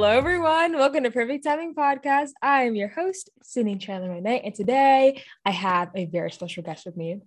Hello, 0.00 0.16
everyone. 0.16 0.72
Welcome 0.78 1.04
to 1.04 1.10
Perfect 1.10 1.44
Timing 1.44 1.74
Podcast. 1.74 2.30
I 2.40 2.62
am 2.62 2.74
your 2.74 2.88
host, 2.88 3.28
Sydney 3.42 3.76
Chandler 3.76 4.08
Renee, 4.08 4.40
and 4.40 4.54
today 4.54 5.22
I 5.44 5.50
have 5.50 5.90
a 5.94 6.06
very 6.06 6.30
special 6.30 6.62
guest 6.62 6.86
with 6.86 6.96
me. 6.96 7.20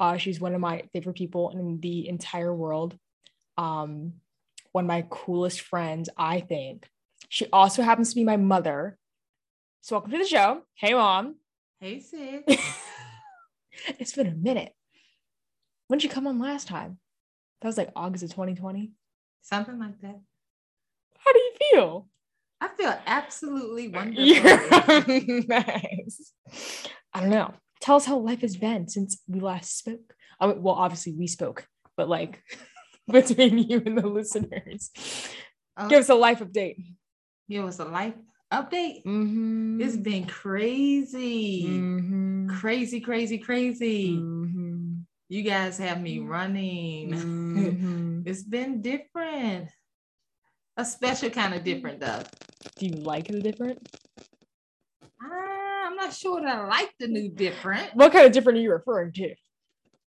Uh, 0.00 0.16
she's 0.16 0.40
one 0.40 0.52
of 0.52 0.60
my 0.60 0.82
favorite 0.92 1.14
people 1.14 1.50
in 1.50 1.78
the 1.78 2.08
entire 2.08 2.52
world. 2.52 2.98
Um, 3.56 4.14
one 4.72 4.86
of 4.86 4.88
my 4.88 5.06
coolest 5.08 5.60
friends, 5.60 6.08
I 6.16 6.40
think. 6.40 6.88
She 7.28 7.46
also 7.52 7.82
happens 7.82 8.08
to 8.08 8.16
be 8.16 8.24
my 8.24 8.36
mother. 8.36 8.98
So, 9.82 9.94
welcome 9.94 10.10
to 10.10 10.18
the 10.18 10.26
show. 10.26 10.62
Hey, 10.74 10.94
mom. 10.94 11.36
Hey, 11.78 12.00
Sid. 12.00 12.42
it's 14.00 14.16
been 14.16 14.26
a 14.26 14.34
minute. 14.34 14.72
When 15.86 15.98
did 15.98 16.04
you 16.08 16.10
come 16.10 16.26
on 16.26 16.40
last 16.40 16.66
time? 16.66 16.98
That 17.60 17.68
was 17.68 17.78
like 17.78 17.92
August 17.94 18.24
of 18.24 18.30
2020. 18.30 18.90
Something 19.40 19.78
like 19.78 20.00
that. 20.00 20.18
How 21.28 21.32
do 21.34 21.38
you 21.40 21.52
feel? 21.70 22.08
I 22.60 22.68
feel 22.68 22.98
absolutely 23.06 23.88
wonderful. 23.96 24.24
You're 24.24 25.44
nice. 25.48 26.32
I 27.12 27.20
don't 27.20 27.30
know. 27.30 27.52
Tell 27.80 27.96
us 27.96 28.06
how 28.06 28.18
life 28.18 28.40
has 28.40 28.56
been 28.56 28.88
since 28.88 29.20
we 29.28 29.40
last 29.40 29.76
spoke. 29.78 30.14
I 30.40 30.46
mean, 30.46 30.62
well, 30.62 30.74
obviously 30.74 31.12
we 31.12 31.26
spoke, 31.26 31.66
but 31.98 32.08
like 32.08 32.42
between 33.12 33.58
you 33.58 33.82
and 33.84 33.98
the 33.98 34.06
listeners, 34.06 34.90
Oh, 35.76 35.88
give 35.88 36.00
us 36.00 36.08
a 36.08 36.14
life 36.14 36.40
update. 36.40 36.76
Give 37.48 37.64
us 37.66 37.78
a 37.78 37.84
life 37.84 38.14
update. 38.52 39.04
Mm-hmm. 39.04 39.80
It's 39.82 39.96
been 39.96 40.24
crazy. 40.26 41.64
Mhm. 41.68 42.58
Crazy, 42.58 43.00
crazy, 43.00 43.38
crazy. 43.38 44.14
Mhm. 44.16 45.02
You 45.28 45.42
guys 45.42 45.76
have 45.78 46.00
me 46.00 46.20
running. 46.20 47.10
Mhm. 47.12 48.26
it's 48.26 48.42
been 48.42 48.80
different. 48.80 49.68
A 50.78 50.84
special 50.84 51.28
kind 51.28 51.54
of 51.54 51.64
different, 51.64 51.98
though. 51.98 52.22
Do 52.76 52.86
you 52.86 53.02
like 53.02 53.26
the 53.26 53.40
different? 53.40 53.84
Ah, 55.20 55.86
I'm 55.86 55.96
not 55.96 56.14
sure 56.14 56.40
that 56.40 56.56
I 56.56 56.66
like 56.68 56.94
the 57.00 57.08
new 57.08 57.30
different. 57.30 57.96
What 57.96 58.12
kind 58.12 58.24
of 58.24 58.30
different 58.30 58.58
are 58.58 58.62
you 58.62 58.70
referring 58.70 59.10
to? 59.14 59.34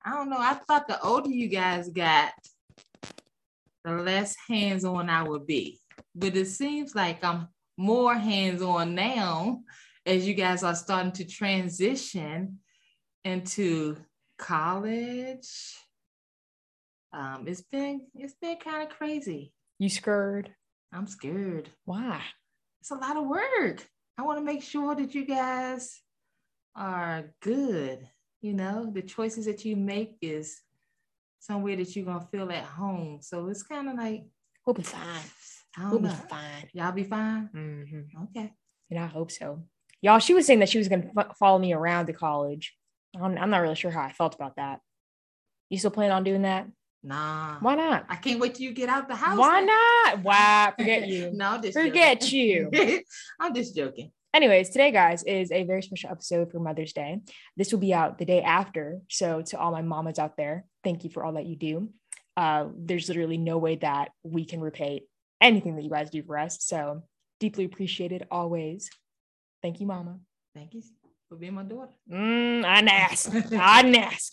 I 0.05 0.11
don't 0.11 0.28
know. 0.28 0.39
I 0.41 0.55
thought 0.55 0.89
the 0.89 1.00
older 1.00 1.31
you 1.31 1.47
guys 1.47 1.89
got, 1.89 2.33
the 3.84 3.92
less 3.92 4.34
hands 4.48 4.84
on 4.84 5.08
I 5.08 5.23
would 5.23 5.47
be. 5.47 5.78
But 6.17 6.36
it 6.36 6.47
seems 6.47 6.97
like 6.97 7.23
I'm 7.23 7.47
more 7.78 8.17
hands 8.17 8.61
on 8.61 8.97
now 8.97 9.61
as 10.05 10.27
you 10.27 10.34
guys 10.34 10.64
are 10.64 10.75
starting 10.75 11.12
to 11.12 11.25
transition 11.25 12.58
into 13.25 13.97
college. 14.36 15.77
Um, 17.12 17.45
it's 17.47 17.62
been 17.62 18.01
it's 18.17 18.34
been 18.34 18.56
kind 18.56 18.83
of 18.83 18.97
crazy. 18.97 19.53
You 19.79 19.89
scared? 19.89 20.55
I'm 20.93 21.07
scared. 21.07 21.71
Why? 21.85 22.21
It's 22.81 22.91
a 22.91 22.95
lot 22.95 23.17
of 23.17 23.27
work. 23.27 23.87
I 24.19 24.23
want 24.23 24.39
to 24.39 24.45
make 24.45 24.63
sure 24.63 24.95
that 24.95 25.15
you 25.15 25.27
guys 25.27 26.01
are 26.75 27.33
good. 27.43 28.09
You 28.41 28.55
know, 28.55 28.91
the 28.93 29.03
choices 29.03 29.47
that 29.47 29.65
you 29.65 29.77
make 29.77 30.17
is 30.23 30.61
somewhere 31.41 31.77
that 31.77 31.95
you're 31.95 32.05
gonna 32.05 32.27
feel 32.31 32.51
at 32.51 32.65
home. 32.65 33.19
So 33.21 33.49
it's 33.49 33.63
kind 33.63 33.89
of 33.89 33.97
like 33.97 34.25
We'll 34.67 34.75
be 34.75 34.83
fine. 34.83 35.23
We'll 35.79 36.01
be 36.01 36.09
fine. 36.09 36.69
Y'all 36.73 36.91
be 36.91 37.05
fine. 37.05 37.49
Mm-hmm. 37.55 38.23
Okay. 38.25 38.53
And 38.91 38.99
I 38.99 39.07
hope 39.07 39.31
so. 39.31 39.63
Y'all, 40.03 40.19
she 40.19 40.35
was 40.35 40.45
saying 40.45 40.59
that 40.59 40.69
she 40.69 40.79
was 40.79 40.89
going 40.89 41.03
to 41.03 41.11
f- 41.17 41.37
follow 41.39 41.59
me 41.59 41.73
around 41.73 42.07
to 42.07 42.13
college. 42.13 42.75
I'm, 43.15 43.39
I'm 43.39 43.51
not 43.51 43.59
really 43.59 43.77
sure 43.77 43.92
how 43.92 44.03
I 44.03 44.13
felt 44.13 44.35
about 44.35 44.57
that. 44.57 44.81
You 45.70 45.79
still 45.79 45.92
plan 45.92 46.11
on 46.11 46.25
doing 46.25 46.42
that? 46.42 46.67
Nah. 47.06 47.58
Why 47.61 47.77
not? 47.77 48.05
I 48.08 48.17
can't 48.17 48.40
wait 48.40 48.56
till 48.56 48.64
you 48.64 48.72
get 48.72 48.89
out 48.89 49.06
the 49.06 49.14
house. 49.14 49.39
Why 49.39 49.61
not? 49.61 50.24
Why? 50.24 50.72
forget 50.77 51.06
you. 51.08 51.30
no, 51.33 51.50
I'm 51.50 51.62
just 51.62 51.78
Forget 51.78 52.20
joking. 52.20 52.68
you. 52.72 53.02
I'm 53.40 53.55
just 53.55 53.77
joking. 53.77 54.11
Anyways, 54.34 54.70
today, 54.70 54.90
guys, 54.90 55.22
is 55.22 55.52
a 55.52 55.62
very 55.62 55.83
special 55.83 56.11
episode 56.11 56.50
for 56.50 56.58
Mother's 56.58 56.92
Day. 56.92 57.20
This 57.56 57.70
will 57.70 57.78
be 57.78 57.94
out 57.94 58.18
the 58.18 58.24
day 58.24 58.42
after. 58.42 58.98
So, 59.08 59.40
to 59.42 59.58
all 59.58 59.70
my 59.70 59.83
mamas 59.83 60.18
out 60.18 60.36
there, 60.36 60.64
thank 60.83 61.05
you 61.05 61.11
for 61.11 61.24
all 61.24 61.34
that 61.34 61.46
you 61.46 61.55
do. 61.55 61.90
Uh, 62.36 62.67
there's 62.77 63.08
literally 63.08 63.38
no 63.38 63.56
way 63.56 63.77
that 63.77 64.08
we 64.24 64.44
can 64.44 64.61
repay 64.61 65.05
anything 65.40 65.77
that 65.77 65.83
you 65.83 65.90
guys 65.90 66.11
do 66.11 66.24
for 66.24 66.36
us. 66.36 66.58
So, 66.64 67.05
deeply 67.38 67.64
appreciated 67.67 68.27
always. 68.33 68.90
Thank 69.62 69.80
you, 69.80 69.86
mama. 69.86 70.18
Thank 70.56 70.74
you 70.74 70.83
for 71.29 71.37
being 71.37 71.55
my 71.55 71.63
daughter. 71.63 71.92
Mm, 72.11 72.64
I 72.64 72.81
ask. 72.91 73.31
I 73.53 73.91
ask. 73.97 74.33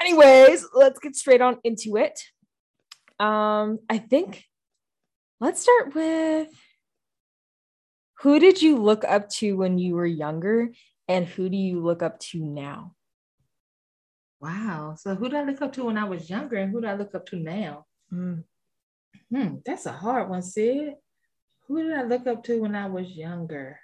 Anyways, 0.00 0.66
let's 0.74 0.98
get 0.98 1.16
straight 1.16 1.40
on 1.40 1.58
into 1.64 1.96
it. 1.96 2.18
Um, 3.18 3.78
I 3.88 3.98
think 3.98 4.44
let's 5.40 5.60
start 5.62 5.94
with 5.94 6.48
who 8.20 8.38
did 8.38 8.60
you 8.60 8.76
look 8.76 9.04
up 9.04 9.28
to 9.30 9.56
when 9.56 9.78
you 9.78 9.94
were 9.94 10.06
younger, 10.06 10.72
and 11.08 11.26
who 11.26 11.48
do 11.48 11.56
you 11.56 11.80
look 11.80 12.02
up 12.02 12.18
to 12.20 12.38
now? 12.38 12.94
wow. 14.40 14.94
So 14.98 15.14
who 15.14 15.28
did 15.28 15.38
I 15.38 15.44
look 15.44 15.60
up 15.60 15.72
to 15.74 15.84
when 15.84 15.98
I 15.98 16.04
was 16.04 16.30
younger 16.30 16.56
and 16.56 16.72
who 16.72 16.80
do 16.80 16.86
I 16.86 16.94
look 16.94 17.14
up 17.14 17.26
to 17.26 17.36
now? 17.36 17.84
Mm, 18.12 18.44
Hmm, 19.30 19.56
that's 19.66 19.84
a 19.86 19.92
hard 19.92 20.30
one, 20.30 20.40
Sid. 20.42 20.94
Who 21.68 21.82
did 21.82 21.92
I 21.92 22.02
look 22.04 22.26
up 22.26 22.42
to 22.44 22.58
when 22.62 22.74
I 22.74 22.86
was 22.88 23.06
younger? 23.10 23.78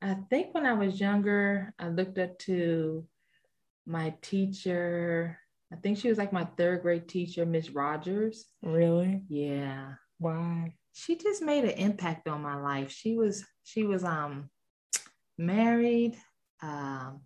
I 0.00 0.14
think 0.30 0.54
when 0.54 0.64
I 0.66 0.74
was 0.74 1.00
younger, 1.00 1.74
I 1.78 1.88
looked 1.88 2.18
up 2.18 2.38
to 2.40 3.06
my 3.84 4.14
teacher. 4.22 5.38
I 5.72 5.76
think 5.76 5.98
she 5.98 6.08
was 6.08 6.18
like 6.18 6.32
my 6.32 6.44
third 6.56 6.82
grade 6.82 7.08
teacher, 7.08 7.44
Miss 7.44 7.70
Rogers. 7.70 8.46
Really? 8.62 9.22
Yeah. 9.28 9.94
Why? 10.18 10.74
She 10.92 11.16
just 11.16 11.42
made 11.42 11.64
an 11.64 11.70
impact 11.70 12.28
on 12.28 12.42
my 12.42 12.60
life. 12.60 12.90
She 12.90 13.16
was 13.16 13.44
she 13.64 13.84
was 13.84 14.04
um 14.04 14.50
married. 15.36 16.16
Um 16.62 17.20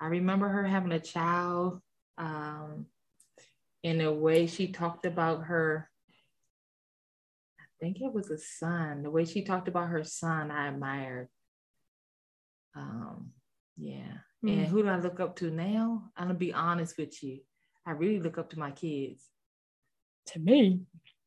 I 0.00 0.06
remember 0.06 0.48
her 0.48 0.64
having 0.64 0.92
a 0.92 1.00
child. 1.00 1.80
Um 2.16 2.86
in 3.82 4.00
a 4.00 4.12
way 4.12 4.46
she 4.46 4.68
talked 4.68 5.06
about 5.06 5.44
her 5.44 5.88
I 7.60 7.64
think 7.80 8.00
it 8.00 8.12
was 8.12 8.30
a 8.30 8.38
son. 8.38 9.02
The 9.02 9.10
way 9.10 9.24
she 9.24 9.42
talked 9.42 9.68
about 9.68 9.88
her 9.88 10.02
son, 10.02 10.50
I 10.50 10.68
admired. 10.68 11.28
Um, 12.78 13.32
yeah. 13.76 14.18
And 14.42 14.66
Mm. 14.66 14.66
who 14.66 14.82
do 14.82 14.88
I 14.88 14.98
look 15.00 15.18
up 15.20 15.34
to 15.36 15.50
now? 15.50 16.10
I'm 16.16 16.28
gonna 16.28 16.38
be 16.38 16.52
honest 16.52 16.96
with 16.96 17.20
you. 17.22 17.40
I 17.84 17.90
really 17.92 18.20
look 18.20 18.38
up 18.38 18.50
to 18.50 18.58
my 18.58 18.70
kids. 18.70 19.24
To 20.26 20.38
me. 20.38 20.80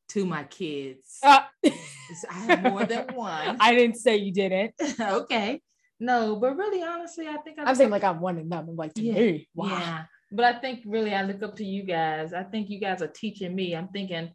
To 0.08 0.24
my 0.24 0.44
kids. 0.44 1.18
Ah. 1.22 1.50
I 1.64 2.32
have 2.32 2.62
more 2.62 2.84
than 2.84 3.06
one. 3.14 3.56
I 3.60 3.74
didn't 3.74 3.96
say 3.96 4.16
you 4.16 4.32
didn't. 4.32 4.74
okay. 5.00 5.60
No, 6.00 6.36
but 6.36 6.56
really, 6.56 6.82
honestly, 6.82 7.28
I 7.28 7.36
think 7.38 7.58
I 7.58 7.64
I'm 7.64 7.74
saying 7.74 7.90
like 7.90 8.04
I'm 8.04 8.20
one 8.20 8.38
of 8.38 8.48
them. 8.48 8.68
I'm 8.70 8.76
like 8.76 8.94
to 8.94 9.02
Yeah, 9.02 9.14
me. 9.14 9.48
Wow. 9.54 9.68
Yeah. 9.68 10.04
But 10.30 10.44
I 10.46 10.58
think 10.58 10.82
really 10.86 11.14
I 11.14 11.22
look 11.22 11.42
up 11.42 11.56
to 11.56 11.64
you 11.64 11.82
guys. 11.84 12.32
I 12.32 12.42
think 12.44 12.70
you 12.70 12.80
guys 12.80 13.02
are 13.02 13.08
teaching 13.08 13.54
me. 13.54 13.74
I'm 13.76 13.88
thinking 13.88 14.30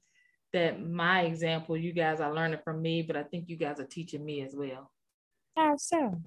that 0.54 0.80
my 0.80 1.22
example, 1.22 1.76
you 1.76 1.92
guys 1.94 2.20
are 2.22 2.34
learning 2.34 2.60
from 2.64 2.82
me, 2.82 3.02
but 3.02 3.18
I 3.18 3.24
think 3.24 3.50
you 3.50 3.58
guys 3.58 3.80
are 3.80 3.86
teaching 3.88 4.24
me 4.24 4.42
as 4.44 4.56
well. 4.56 4.92
How 5.56 5.76
so? 5.78 6.22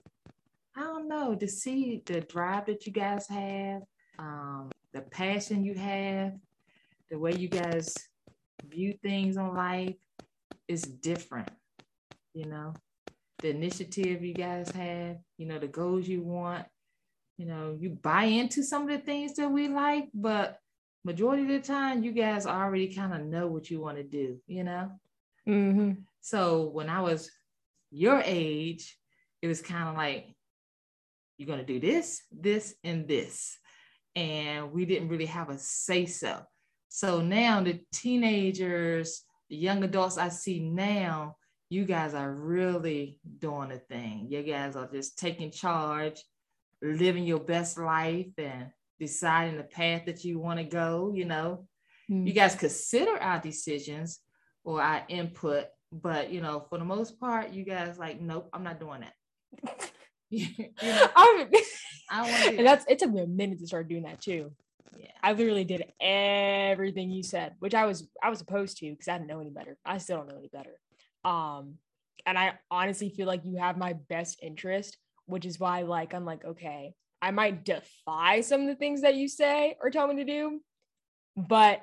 I 0.76 0.80
don't 0.80 1.08
know, 1.08 1.34
to 1.34 1.48
see 1.48 2.02
the 2.06 2.20
drive 2.20 2.66
that 2.66 2.86
you 2.86 2.92
guys 2.92 3.26
have, 3.28 3.82
um, 4.18 4.70
the 4.92 5.00
passion 5.00 5.64
you 5.64 5.74
have, 5.74 6.34
the 7.10 7.18
way 7.18 7.34
you 7.34 7.48
guys 7.48 7.94
view 8.68 8.94
things 9.02 9.36
on 9.36 9.54
life 9.54 9.96
is 10.68 10.82
different, 10.82 11.50
you 12.34 12.46
know. 12.46 12.74
The 13.40 13.50
initiative 13.50 14.22
you 14.22 14.34
guys 14.34 14.70
have, 14.72 15.16
you 15.38 15.46
know, 15.46 15.58
the 15.58 15.66
goals 15.66 16.06
you 16.06 16.22
want, 16.22 16.66
you 17.36 17.46
know, 17.46 17.76
you 17.80 17.90
buy 17.90 18.24
into 18.24 18.62
some 18.62 18.82
of 18.82 18.88
the 18.88 18.98
things 18.98 19.34
that 19.34 19.50
we 19.50 19.66
like, 19.68 20.08
but 20.12 20.58
majority 21.04 21.42
of 21.42 21.48
the 21.48 21.60
time 21.60 22.04
you 22.04 22.12
guys 22.12 22.46
already 22.46 22.94
kind 22.94 23.14
of 23.14 23.22
know 23.22 23.46
what 23.46 23.70
you 23.70 23.80
want 23.80 23.96
to 23.96 24.04
do, 24.04 24.38
you 24.46 24.62
know. 24.62 24.92
Mm-hmm. 25.48 25.92
So 26.20 26.68
when 26.68 26.90
I 26.90 27.00
was 27.00 27.30
your 27.90 28.22
age, 28.24 28.98
it 29.40 29.48
was 29.48 29.62
kind 29.62 29.88
of 29.88 29.96
like, 29.96 30.26
you're 31.40 31.46
going 31.46 31.58
to 31.58 31.64
do 31.64 31.80
this, 31.80 32.20
this, 32.30 32.74
and 32.84 33.08
this. 33.08 33.56
And 34.14 34.72
we 34.72 34.84
didn't 34.84 35.08
really 35.08 35.24
have 35.24 35.48
a 35.48 35.56
say 35.56 36.04
so. 36.04 36.42
So 36.90 37.22
now 37.22 37.62
the 37.62 37.80
teenagers, 37.94 39.22
the 39.48 39.56
young 39.56 39.82
adults 39.82 40.18
I 40.18 40.28
see 40.28 40.60
now, 40.60 41.36
you 41.70 41.86
guys 41.86 42.12
are 42.12 42.30
really 42.30 43.18
doing 43.38 43.72
a 43.72 43.78
thing. 43.78 44.26
You 44.28 44.42
guys 44.42 44.76
are 44.76 44.86
just 44.92 45.18
taking 45.18 45.50
charge, 45.50 46.22
living 46.82 47.24
your 47.24 47.40
best 47.40 47.78
life, 47.78 48.26
and 48.36 48.66
deciding 48.98 49.56
the 49.56 49.62
path 49.62 50.02
that 50.04 50.22
you 50.22 50.38
want 50.38 50.58
to 50.58 50.64
go. 50.64 51.10
You 51.14 51.24
know, 51.24 51.66
hmm. 52.06 52.26
you 52.26 52.34
guys 52.34 52.54
consider 52.54 53.16
our 53.16 53.40
decisions 53.40 54.20
or 54.62 54.82
our 54.82 55.04
input, 55.08 55.68
but 55.90 56.30
you 56.30 56.42
know, 56.42 56.66
for 56.68 56.76
the 56.76 56.84
most 56.84 57.18
part, 57.18 57.50
you 57.50 57.64
guys 57.64 57.96
like, 57.96 58.20
nope, 58.20 58.50
I'm 58.52 58.62
not 58.62 58.78
doing 58.78 59.00
that. 59.00 59.89
you 60.36 60.46
know, 60.82 61.08
I'm- 61.16 61.50
I 62.12 62.22
want 62.22 62.42
to. 62.44 62.56
and 62.58 62.66
that's 62.66 62.84
it 62.88 62.98
took 62.98 63.10
me 63.12 63.20
a 63.20 63.26
minute 63.26 63.60
to 63.60 63.66
start 63.66 63.88
doing 63.88 64.02
that 64.02 64.20
too. 64.20 64.50
Yeah. 64.98 65.06
I 65.22 65.32
literally 65.32 65.64
did 65.64 65.84
everything 66.00 67.10
you 67.10 67.22
said, 67.22 67.54
which 67.60 67.74
I 67.74 67.86
was 67.86 68.08
I 68.22 68.30
was 68.30 68.38
supposed 68.40 68.78
to 68.78 68.90
because 68.90 69.06
I 69.08 69.16
didn't 69.16 69.28
know 69.28 69.40
any 69.40 69.50
better. 69.50 69.76
I 69.84 69.98
still 69.98 70.16
don't 70.18 70.28
know 70.28 70.38
any 70.38 70.48
better. 70.48 70.72
Um, 71.24 71.74
and 72.26 72.36
I 72.36 72.54
honestly 72.70 73.08
feel 73.10 73.26
like 73.26 73.44
you 73.44 73.56
have 73.58 73.76
my 73.76 73.92
best 74.08 74.40
interest, 74.42 74.96
which 75.26 75.46
is 75.46 75.60
why 75.60 75.82
like 75.82 76.12
I'm 76.14 76.24
like, 76.24 76.44
okay, 76.44 76.94
I 77.22 77.30
might 77.30 77.64
defy 77.64 78.40
some 78.40 78.62
of 78.62 78.66
the 78.66 78.74
things 78.74 79.02
that 79.02 79.14
you 79.14 79.28
say 79.28 79.76
or 79.80 79.90
tell 79.90 80.08
me 80.08 80.16
to 80.16 80.24
do, 80.24 80.60
but 81.36 81.82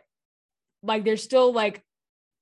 like 0.84 1.06
there's 1.06 1.24
still 1.24 1.54
like 1.54 1.82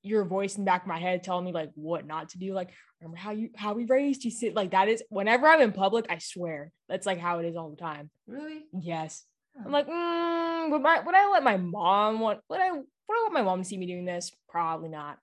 your 0.05 0.23
voice 0.23 0.55
in 0.55 0.63
the 0.63 0.65
back 0.65 0.83
of 0.83 0.87
my 0.87 0.99
head 0.99 1.23
telling 1.23 1.45
me 1.45 1.51
like 1.51 1.71
what 1.75 2.05
not 2.05 2.29
to 2.29 2.37
do. 2.37 2.53
Like, 2.53 2.71
remember 3.01 3.17
how 3.17 3.31
you 3.31 3.49
how 3.55 3.73
we 3.73 3.85
raised 3.85 4.23
you 4.23 4.31
Sid 4.31 4.55
like 4.55 4.71
that 4.71 4.87
is 4.87 5.03
whenever 5.09 5.47
I'm 5.47 5.61
in 5.61 5.71
public, 5.71 6.05
I 6.09 6.19
swear 6.19 6.71
that's 6.87 7.05
like 7.05 7.19
how 7.19 7.39
it 7.39 7.45
is 7.45 7.55
all 7.55 7.69
the 7.69 7.75
time. 7.75 8.09
Really? 8.27 8.65
Yes. 8.79 9.23
Huh. 9.57 9.63
I'm 9.65 9.71
like, 9.71 9.87
mm, 9.87 10.71
would 10.71 10.81
my 10.81 10.99
would 10.99 11.15
I 11.15 11.31
let 11.31 11.43
my 11.43 11.57
mom 11.57 12.19
want 12.19 12.39
would 12.49 12.59
I 12.59 12.71
would 12.71 12.83
I 12.83 13.21
want 13.23 13.33
my 13.33 13.41
mom 13.41 13.61
to 13.61 13.67
see 13.67 13.77
me 13.77 13.87
doing 13.87 14.05
this? 14.05 14.31
Probably 14.49 14.89
not. 14.89 15.17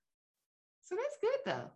So 0.82 0.96
that's 0.96 1.16
good 1.20 1.40
though. 1.52 1.70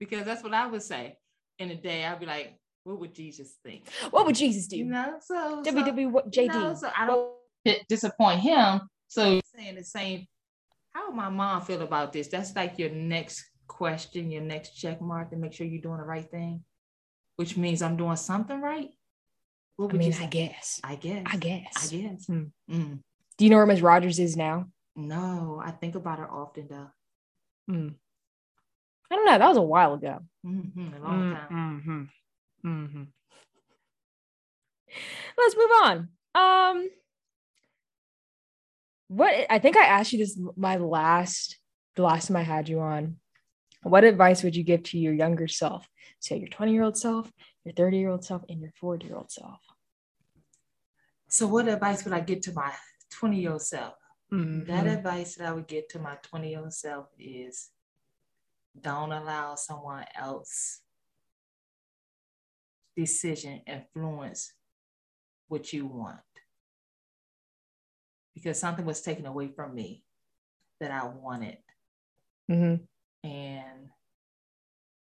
Because 0.00 0.24
that's 0.24 0.42
what 0.42 0.54
I 0.54 0.66
would 0.66 0.82
say. 0.82 1.18
In 1.58 1.70
a 1.70 1.74
day, 1.74 2.04
I'd 2.04 2.20
be 2.20 2.26
like, 2.26 2.54
what 2.84 3.00
would 3.00 3.14
Jesus 3.14 3.56
think? 3.64 3.88
What 4.10 4.26
would 4.26 4.34
Jesus 4.34 4.66
do? 4.66 4.76
You 4.76 4.84
know, 4.84 5.16
so 5.20 5.62
so- 5.64 5.72
WW 5.72 6.10
what 6.10 6.30
JD. 6.30 6.42
You 6.42 6.48
know, 6.48 6.74
so 6.74 6.90
I 6.96 7.06
don't 7.06 7.88
disappoint 7.88 8.40
him. 8.40 8.82
So 9.08 9.30
you're 9.30 9.42
saying 9.56 9.76
the 9.76 9.84
same. 9.84 10.26
How 10.96 11.08
would 11.08 11.14
my 11.14 11.28
mom 11.28 11.60
feel 11.60 11.82
about 11.82 12.14
this? 12.14 12.28
That's 12.28 12.56
like 12.56 12.78
your 12.78 12.88
next 12.88 13.44
question, 13.66 14.30
your 14.30 14.40
next 14.40 14.70
check 14.70 15.02
mark 15.02 15.28
to 15.28 15.36
make 15.36 15.52
sure 15.52 15.66
you're 15.66 15.82
doing 15.82 15.98
the 15.98 16.04
right 16.04 16.24
thing, 16.30 16.64
which 17.36 17.54
means 17.54 17.82
I'm 17.82 17.98
doing 17.98 18.16
something 18.16 18.62
right. 18.62 18.88
What 19.76 19.90
I 19.90 19.92
would 19.92 19.98
mean, 19.98 20.12
you 20.12 20.18
I 20.18 20.26
guess. 20.26 20.80
I 20.82 20.94
guess. 20.94 21.22
I 21.26 21.36
guess. 21.36 21.72
I 21.76 21.96
guess. 21.96 22.26
Hmm. 22.26 22.44
Mm. 22.70 23.00
Do 23.36 23.44
you 23.44 23.50
know 23.50 23.58
where 23.58 23.66
Miss 23.66 23.82
Rogers 23.82 24.18
is 24.18 24.38
now? 24.38 24.68
No, 24.96 25.60
I 25.62 25.70
think 25.70 25.96
about 25.96 26.18
her 26.18 26.30
often 26.30 26.66
though. 26.70 26.90
Hmm. 27.68 27.88
I 29.10 29.16
don't 29.16 29.26
know. 29.26 29.38
That 29.38 29.48
was 29.48 29.58
a 29.58 29.62
while 29.62 29.92
ago. 29.92 30.20
hmm 30.42 30.94
a 30.96 31.06
long 31.06 31.34
time. 31.34 32.10
Mm-hmm. 32.64 32.68
Mm-hmm. 32.68 33.02
Let's 35.36 35.56
move 35.56 35.70
on. 35.82 36.08
Um, 36.34 36.88
what 39.08 39.46
I 39.50 39.58
think 39.58 39.76
I 39.76 39.84
asked 39.84 40.12
you 40.12 40.18
this 40.18 40.38
my 40.56 40.76
last 40.76 41.58
the 41.94 42.02
last 42.02 42.28
time 42.28 42.36
I 42.36 42.42
had 42.42 42.68
you 42.68 42.80
on. 42.80 43.16
What 43.82 44.04
advice 44.04 44.42
would 44.42 44.56
you 44.56 44.64
give 44.64 44.82
to 44.84 44.98
your 44.98 45.14
younger 45.14 45.48
self? 45.48 45.88
Say 46.20 46.38
your 46.38 46.48
20 46.48 46.72
year 46.72 46.82
old 46.82 46.96
self, 46.96 47.30
your 47.64 47.74
30 47.74 47.98
year 47.98 48.10
old 48.10 48.24
self, 48.24 48.42
and 48.48 48.60
your 48.60 48.72
40 48.80 49.06
year 49.06 49.16
old 49.16 49.30
self. 49.30 49.60
So, 51.28 51.46
what 51.46 51.68
advice 51.68 52.04
would 52.04 52.14
I 52.14 52.20
give 52.20 52.40
to 52.42 52.52
my 52.52 52.72
20 53.10 53.40
year 53.40 53.52
old 53.52 53.62
self? 53.62 53.94
That 54.30 54.86
Mhm. 54.86 54.98
advice 54.98 55.36
that 55.36 55.48
I 55.48 55.52
would 55.52 55.68
give 55.68 55.88
to 55.88 55.98
my 55.98 56.16
20 56.22 56.50
year 56.50 56.60
old 56.60 56.72
self 56.72 57.08
is 57.18 57.70
don't 58.78 59.12
allow 59.12 59.54
someone 59.54 60.04
else 60.14 60.80
decision 62.96 63.62
influence 63.66 64.52
what 65.48 65.72
you 65.72 65.86
want. 65.86 66.35
Because 68.36 68.60
something 68.60 68.84
was 68.84 69.00
taken 69.00 69.24
away 69.24 69.48
from 69.48 69.74
me 69.74 70.04
that 70.78 70.90
I 70.90 71.08
wanted. 71.08 71.56
Mhm. 72.50 72.86
And 73.24 73.90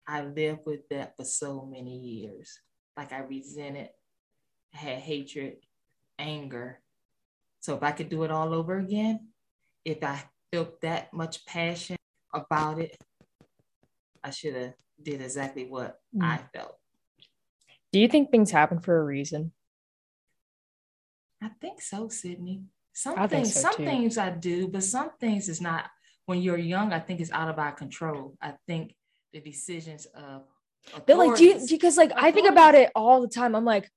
I 0.05 0.21
lived 0.21 0.67
with 0.67 0.87
that 0.89 1.17
for 1.17 1.25
so 1.25 1.65
many 1.65 1.97
years. 1.97 2.61
Like 2.95 3.11
I 3.11 3.21
resented, 3.21 3.89
had 4.71 4.99
hatred, 4.99 5.57
anger. 6.19 6.83
So 7.59 7.75
if 7.75 7.81
I 7.81 7.91
could 7.91 8.09
do 8.09 8.21
it 8.23 8.29
all 8.29 8.53
over 8.53 8.77
again, 8.77 9.33
if 9.83 10.03
I 10.03 10.29
felt 10.51 10.79
that 10.81 11.11
much 11.11 11.43
passion 11.47 11.97
about 12.31 12.79
it, 12.79 12.95
I 14.23 14.29
should 14.29 14.53
have 14.53 14.75
did 15.01 15.21
exactly 15.21 15.65
what 15.65 15.99
Mm. 16.15 16.21
I 16.23 16.37
felt. 16.53 16.79
Do 17.91 17.99
you 17.99 18.07
think 18.07 18.29
things 18.29 18.51
happen 18.51 18.79
for 18.79 18.99
a 18.99 19.03
reason? 19.03 19.53
I 21.41 21.49
think 21.49 21.81
so, 21.81 22.09
Sydney. 22.09 22.69
Some 22.93 23.27
things, 23.27 23.53
so, 23.53 23.61
some 23.61 23.75
too. 23.75 23.85
things 23.85 24.17
I 24.17 24.29
do, 24.29 24.67
but 24.67 24.83
some 24.83 25.11
things 25.19 25.49
is 25.49 25.59
not. 25.59 25.89
When 26.25 26.41
you're 26.41 26.57
young, 26.57 26.93
I 26.93 26.99
think 26.99 27.19
it's 27.19 27.31
out 27.31 27.49
of 27.49 27.59
our 27.59 27.73
control. 27.73 28.37
I 28.41 28.53
think 28.65 28.95
the 29.33 29.41
decisions 29.41 30.05
of 30.05 30.43
They're 31.05 31.17
like, 31.17 31.35
do 31.37 31.43
you, 31.43 31.65
because 31.69 31.97
like 31.97 32.13
I 32.15 32.31
think 32.31 32.47
about 32.47 32.75
it 32.75 32.91
all 32.95 33.21
the 33.21 33.27
time. 33.27 33.55
I'm 33.55 33.65
like, 33.65 33.89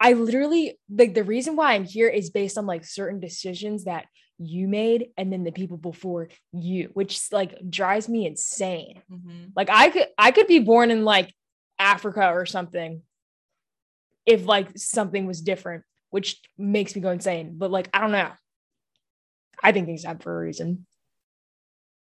I 0.00 0.12
literally 0.12 0.78
like 0.90 1.14
the 1.14 1.24
reason 1.24 1.56
why 1.56 1.72
I'm 1.74 1.84
here 1.84 2.08
is 2.08 2.30
based 2.30 2.58
on 2.58 2.66
like 2.66 2.84
certain 2.84 3.20
decisions 3.20 3.84
that 3.84 4.06
you 4.38 4.68
made 4.68 5.08
and 5.16 5.32
then 5.32 5.44
the 5.44 5.50
people 5.50 5.76
before 5.76 6.28
you, 6.52 6.90
which 6.92 7.20
like 7.32 7.58
drives 7.68 8.08
me 8.08 8.26
insane. 8.26 9.02
Mhm. 9.10 9.52
Like 9.56 9.70
I 9.70 9.90
could 9.90 10.08
I 10.18 10.30
could 10.30 10.46
be 10.46 10.60
born 10.60 10.90
in 10.90 11.04
like 11.04 11.34
Africa 11.78 12.32
or 12.32 12.46
something 12.46 13.02
if 14.26 14.44
like 14.44 14.76
something 14.76 15.26
was 15.26 15.40
different, 15.40 15.84
which 16.10 16.40
makes 16.56 16.94
me 16.94 17.02
go 17.02 17.10
insane. 17.10 17.54
But 17.56 17.70
like 17.70 17.88
I 17.92 18.00
don't 18.00 18.12
know. 18.12 18.30
I 19.62 19.72
think 19.72 19.86
things 19.86 20.04
happen 20.04 20.22
for 20.22 20.36
a 20.36 20.44
reason. 20.44 20.86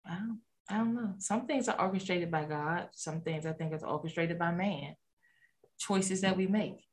I 0.05 0.15
don't, 0.15 0.39
I 0.69 0.77
don't 0.77 0.95
know. 0.95 1.13
Some 1.19 1.45
things 1.45 1.69
are 1.69 1.79
orchestrated 1.79 2.31
by 2.31 2.45
God. 2.45 2.89
Some 2.93 3.21
things 3.21 3.45
I 3.45 3.53
think 3.53 3.73
is 3.73 3.83
orchestrated 3.83 4.39
by 4.39 4.51
man. 4.51 4.95
Choices 5.77 6.21
that 6.21 6.35
we 6.35 6.47
make. 6.47 6.83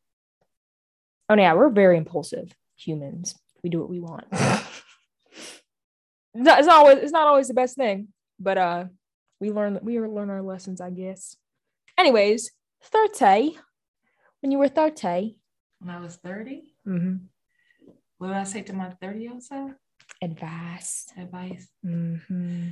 Oh 1.28 1.36
yeah, 1.36 1.54
we're 1.54 1.70
very 1.70 1.96
impulsive 1.96 2.52
humans. 2.76 3.34
We 3.62 3.70
do 3.70 3.80
what 3.80 3.90
we 3.90 4.00
want. 4.00 4.26
it's, 4.32 5.60
not, 6.34 6.58
it's 6.58 6.66
not 6.66 6.76
always 6.76 6.98
it's 6.98 7.12
not 7.12 7.26
always 7.26 7.48
the 7.48 7.54
best 7.54 7.76
thing, 7.76 8.08
but 8.38 8.58
uh, 8.58 8.84
we 9.40 9.50
learn 9.50 9.78
we 9.82 9.98
learn 10.00 10.30
our 10.30 10.42
lessons, 10.42 10.80
I 10.80 10.90
guess. 10.90 11.36
Anyways, 11.98 12.50
thirty. 12.82 13.58
When 14.40 14.50
you 14.50 14.58
were 14.58 14.68
thirty, 14.68 15.38
When 15.80 15.94
I 15.94 16.00
was 16.00 16.16
30, 16.16 16.62
mm-hmm. 16.90 17.16
what 18.18 18.28
did 18.28 18.36
I 18.36 18.44
say 18.44 18.62
to 18.62 18.72
my 18.72 18.90
30 19.00 19.20
year 19.20 19.32
old 19.32 19.42
self? 19.42 19.72
advice. 20.22 21.06
Advice. 21.16 21.68
Mm-hmm. 21.84 22.68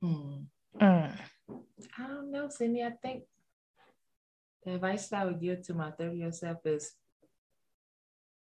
Hmm. 0.00 0.32
Mm. 0.80 1.12
I 1.98 2.06
don't 2.06 2.32
know, 2.32 2.48
Sydney. 2.48 2.84
I 2.84 2.90
think 2.90 3.24
the 4.64 4.74
advice 4.74 5.08
that 5.08 5.22
I 5.22 5.26
would 5.26 5.40
give 5.40 5.62
to 5.62 5.74
my 5.74 5.90
30 5.90 6.16
year 6.16 6.26
old 6.26 6.34
self 6.34 6.58
is 6.64 6.92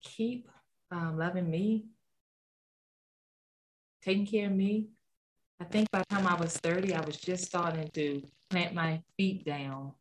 keep 0.02 0.48
um, 0.90 1.18
loving 1.18 1.50
me, 1.50 1.86
taking 4.02 4.26
care 4.26 4.46
of 4.46 4.52
me. 4.52 4.88
I 5.60 5.64
think 5.64 5.90
by 5.90 6.00
the 6.00 6.16
time 6.16 6.26
I 6.26 6.34
was 6.34 6.56
30, 6.58 6.94
I 6.94 7.00
was 7.00 7.16
just 7.16 7.46
starting 7.46 7.88
to 7.94 8.22
plant 8.50 8.74
my 8.74 9.02
feet 9.16 9.44
down 9.44 9.92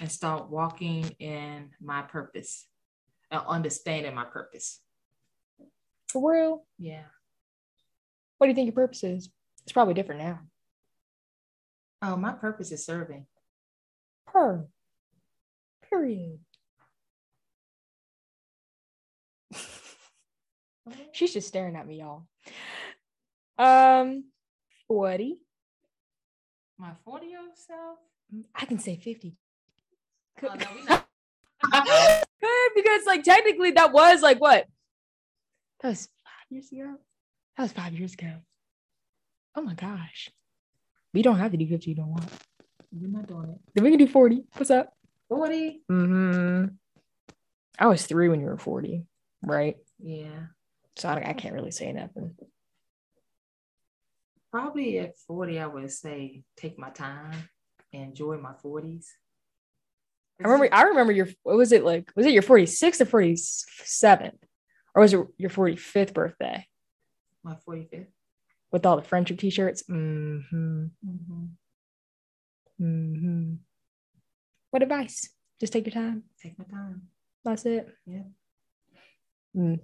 and 0.00 0.10
start 0.10 0.50
walking 0.50 1.04
in 1.18 1.70
my 1.80 2.02
purpose 2.02 2.66
and 3.30 3.42
understanding 3.46 4.14
my 4.14 4.24
purpose. 4.24 4.80
For 6.08 6.32
real? 6.32 6.64
Yeah. 6.78 7.04
What 8.38 8.46
do 8.46 8.50
you 8.50 8.54
think 8.54 8.66
your 8.66 8.74
purpose 8.74 9.04
is? 9.04 9.30
It's 9.62 9.72
probably 9.72 9.94
different 9.94 10.20
now. 10.20 10.40
Oh, 12.02 12.16
my 12.16 12.32
purpose 12.32 12.70
is 12.70 12.84
serving. 12.84 13.26
Her. 14.26 14.66
Period. 15.88 16.38
She's 21.12 21.32
just 21.32 21.48
staring 21.48 21.76
at 21.76 21.86
me, 21.86 22.00
y'all. 22.00 22.26
Um, 23.58 24.24
40. 24.88 25.38
My 26.78 26.90
40 27.04 27.26
year 27.26 27.38
old 27.40 27.56
self? 27.56 27.98
I 28.54 28.66
can 28.66 28.78
say 28.78 28.96
50. 28.96 29.36
Oh, 30.42 30.54
no. 30.54 32.20
Because 32.74 33.06
like 33.06 33.22
technically 33.22 33.70
that 33.72 33.92
was 33.92 34.20
like 34.20 34.40
what? 34.40 34.66
That 35.80 35.88
was 35.88 36.08
five 36.24 36.46
years 36.50 36.70
ago. 36.70 36.96
That 37.56 37.62
was 37.62 37.72
five 37.72 37.92
years 37.94 38.14
ago. 38.14 38.32
Oh 39.56 39.62
my 39.62 39.74
gosh. 39.74 40.30
We 41.12 41.22
don't 41.22 41.38
have 41.38 41.52
to 41.52 41.56
do 41.56 41.66
50 41.66 41.90
you 41.90 41.96
don't 41.96 42.10
want. 42.10 42.28
We're 42.92 43.08
not 43.08 43.26
doing 43.26 43.50
it. 43.50 43.60
Then 43.74 43.84
we 43.84 43.90
can 43.90 43.98
do 43.98 44.08
40. 44.08 44.44
What's 44.56 44.70
up? 44.70 44.92
40? 45.28 45.82
Mm-hmm. 45.90 46.64
I 47.78 47.86
was 47.86 48.06
three 48.06 48.28
when 48.28 48.40
you 48.40 48.46
were 48.46 48.58
40, 48.58 49.04
right? 49.42 49.76
Yeah. 49.98 50.46
So 50.96 51.08
I, 51.08 51.30
I 51.30 51.32
can't 51.32 51.54
really 51.54 51.70
say 51.70 51.92
nothing. 51.92 52.34
Probably 54.50 54.98
at 54.98 55.18
40, 55.18 55.58
I 55.60 55.66
would 55.66 55.90
say 55.90 56.42
take 56.56 56.78
my 56.78 56.90
time, 56.90 57.48
enjoy 57.92 58.36
my 58.38 58.52
40s. 58.64 59.06
I 60.40 60.48
remember 60.48 60.68
I 60.74 60.82
remember 60.84 61.12
your 61.12 61.28
what 61.42 61.56
was 61.56 61.72
it 61.72 61.84
like? 61.84 62.10
Was 62.16 62.26
it 62.26 62.32
your 62.32 62.42
46th 62.42 63.00
or 63.00 63.06
47th? 63.06 64.38
Or 64.94 65.02
was 65.02 65.12
it 65.12 65.26
your 65.38 65.50
45th 65.50 66.14
birthday 66.14 66.66
my 67.42 67.56
45th. 67.68 68.06
with 68.72 68.86
all 68.86 68.96
the 68.96 69.02
friendship 69.02 69.38
t-shirts? 69.38 69.84
Mm-hmm. 69.88 70.86
Mm-hmm. 71.06 71.44
Mm-hmm. 72.80 73.54
What 74.70 74.82
advice? 74.82 75.28
Just 75.60 75.72
take 75.72 75.86
your 75.86 75.94
time. 75.94 76.24
Take 76.42 76.58
my 76.58 76.64
time. 76.64 77.02
That's 77.44 77.64
it. 77.66 77.88
Yeah. 78.06 78.22
Mm, 79.56 79.78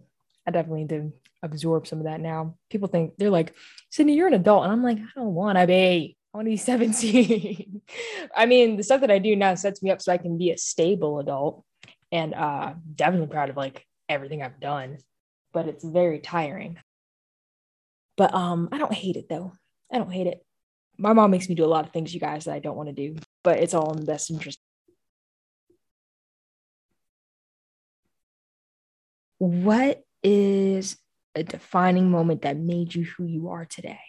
I 0.46 0.50
definitely 0.50 0.80
need 0.80 0.88
to 0.88 1.12
absorb 1.42 1.86
some 1.86 1.98
of 1.98 2.04
that 2.04 2.20
now. 2.20 2.56
People 2.70 2.88
think 2.88 3.16
they're 3.16 3.30
like, 3.30 3.54
Sydney, 3.90 4.14
you're 4.14 4.26
an 4.26 4.34
adult. 4.34 4.64
And 4.64 4.72
I'm 4.72 4.82
like, 4.82 4.98
I 4.98 5.08
don't 5.14 5.34
want 5.34 5.58
to 5.58 5.66
be. 5.66 6.16
I 6.32 6.38
want 6.38 6.46
to 6.46 6.50
be 6.50 6.56
17. 6.56 7.82
I 8.36 8.46
mean, 8.46 8.76
the 8.76 8.82
stuff 8.84 9.00
that 9.00 9.10
I 9.10 9.18
do 9.18 9.34
now 9.34 9.54
sets 9.56 9.82
me 9.82 9.90
up 9.90 10.00
so 10.00 10.12
I 10.12 10.18
can 10.18 10.38
be 10.38 10.50
a 10.50 10.58
stable 10.58 11.18
adult 11.18 11.64
and 12.12 12.34
uh 12.34 12.74
definitely 12.94 13.28
proud 13.28 13.50
of 13.50 13.56
like 13.56 13.84
everything 14.08 14.42
I've 14.42 14.60
done, 14.60 14.98
but 15.52 15.66
it's 15.66 15.84
very 15.84 16.20
tiring. 16.20 16.78
But 18.16 18.34
um 18.34 18.68
I 18.72 18.78
don't 18.78 18.92
hate 18.92 19.16
it 19.16 19.28
though. 19.28 19.52
I 19.92 19.98
don't 19.98 20.12
hate 20.12 20.26
it. 20.26 20.44
My 20.98 21.12
mom 21.12 21.30
makes 21.30 21.48
me 21.48 21.54
do 21.54 21.64
a 21.64 21.66
lot 21.66 21.86
of 21.86 21.92
things, 21.92 22.12
you 22.12 22.20
guys, 22.20 22.44
that 22.44 22.54
I 22.54 22.58
don't 22.58 22.76
want 22.76 22.88
to 22.88 22.94
do, 22.94 23.16
but 23.42 23.58
it's 23.58 23.74
all 23.74 23.92
in 23.92 24.00
the 24.00 24.06
best 24.06 24.30
interest. 24.30 24.58
What 29.38 30.04
is 30.22 30.98
a 31.34 31.42
defining 31.42 32.10
moment 32.10 32.42
that 32.42 32.58
made 32.58 32.94
you 32.94 33.04
who 33.04 33.24
you 33.24 33.48
are 33.48 33.64
today? 33.64 34.00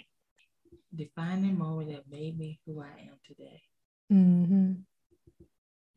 Defining 0.94 1.58
moment 1.58 1.90
that 1.92 2.04
made 2.10 2.38
me 2.38 2.60
who 2.66 2.82
I 2.82 3.08
am 3.08 3.18
today. 3.26 3.62
Mm-hmm. 4.12 4.74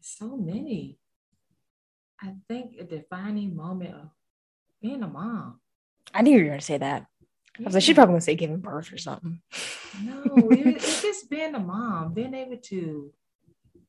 So 0.00 0.36
many. 0.36 0.98
I 2.22 2.34
think 2.48 2.76
a 2.78 2.84
defining 2.84 3.56
moment 3.56 3.94
of 3.94 4.10
being 4.80 5.02
a 5.02 5.08
mom. 5.08 5.60
I 6.12 6.22
knew 6.22 6.32
you 6.32 6.44
were 6.44 6.48
going 6.50 6.60
to 6.60 6.64
say 6.64 6.78
that. 6.78 7.06
I 7.58 7.62
was 7.62 7.74
like, 7.74 7.82
she's 7.82 7.94
probably 7.94 8.12
going 8.12 8.20
to 8.20 8.24
say 8.24 8.34
giving 8.34 8.58
birth 8.58 8.92
or 8.92 8.98
something. 8.98 9.40
No, 10.02 10.22
it, 10.50 10.66
it's 10.66 11.02
just 11.02 11.30
being 11.30 11.54
a 11.54 11.60
mom, 11.60 12.12
being 12.12 12.34
able 12.34 12.56
to 12.56 13.12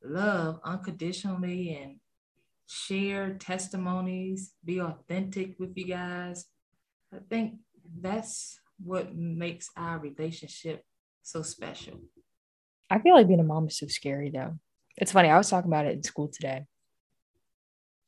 love 0.03 0.59
unconditionally 0.63 1.79
and 1.81 1.97
share 2.67 3.33
testimonies, 3.33 4.53
be 4.63 4.79
authentic 4.79 5.59
with 5.59 5.75
you 5.75 5.85
guys. 5.85 6.45
I 7.13 7.17
think 7.29 7.55
that's 8.01 8.59
what 8.83 9.15
makes 9.15 9.69
our 9.77 9.99
relationship 9.99 10.83
so 11.25 11.41
special. 11.41 11.99
I 12.89 12.99
feel 12.99 13.15
like 13.15 13.27
being 13.27 13.39
a 13.39 13.43
mom 13.43 13.67
is 13.67 13.77
so 13.77 13.87
scary 13.87 14.29
though. 14.29 14.57
It's 14.97 15.11
funny. 15.11 15.29
I 15.29 15.37
was 15.37 15.49
talking 15.49 15.69
about 15.69 15.85
it 15.85 15.93
in 15.93 16.03
school 16.03 16.27
today. 16.27 16.65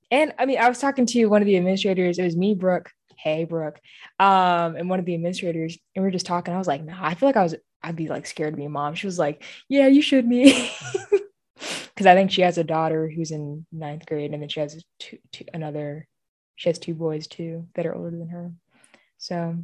And 0.10 0.34
I 0.40 0.46
mean, 0.46 0.60
I 0.60 0.70
was 0.70 0.80
talking 0.80 1.06
to 1.08 1.26
one 1.26 1.42
of 1.42 1.48
the 1.48 1.58
administrators. 1.58 2.18
It 2.18 2.24
was 2.24 2.38
me, 2.38 2.56
Brooke. 2.56 2.92
Hey, 3.18 3.44
Brooke. 3.44 3.80
Um, 4.20 4.76
and 4.76 4.90
one 4.90 5.00
of 5.00 5.06
the 5.06 5.16
administrators, 5.16 5.78
and 5.96 6.04
we 6.04 6.08
are 6.08 6.12
just 6.12 6.26
talking. 6.26 6.54
I 6.54 6.58
was 6.58 6.68
like, 6.68 6.86
nah, 6.86 6.96
I 7.00 7.16
feel 7.16 7.28
like 7.28 7.36
I 7.36 7.44
was, 7.44 7.56
I'd 7.84 7.96
be 7.96 8.08
like 8.08 8.26
scared 8.26 8.54
to 8.54 8.58
be 8.58 8.66
a 8.66 8.70
mom. 8.70 8.96
She 8.96 9.08
was 9.08 9.20
like, 9.20 9.44
yeah, 9.68 9.88
you 9.88 10.02
should 10.02 10.30
be. 10.30 10.72
Because 11.98 12.06
I 12.06 12.14
think 12.14 12.30
she 12.30 12.44
has 12.44 12.60
a 12.60 12.64
daughter 12.64 13.10
who's 13.10 13.32
in 13.32 13.66
ninth 13.72 14.06
grade, 14.06 14.32
and 14.32 14.40
then 14.40 14.50
she 14.50 14.60
has 14.60 14.84
two, 15.00 15.18
two, 15.32 15.46
another, 15.52 16.08
she 16.56 16.70
has 16.70 16.78
two 16.78 16.94
boys 16.94 17.26
too 17.26 17.68
that 17.74 17.88
are 17.88 17.96
older 17.96 18.12
than 18.12 18.30
her. 18.30 18.52
So 19.18 19.58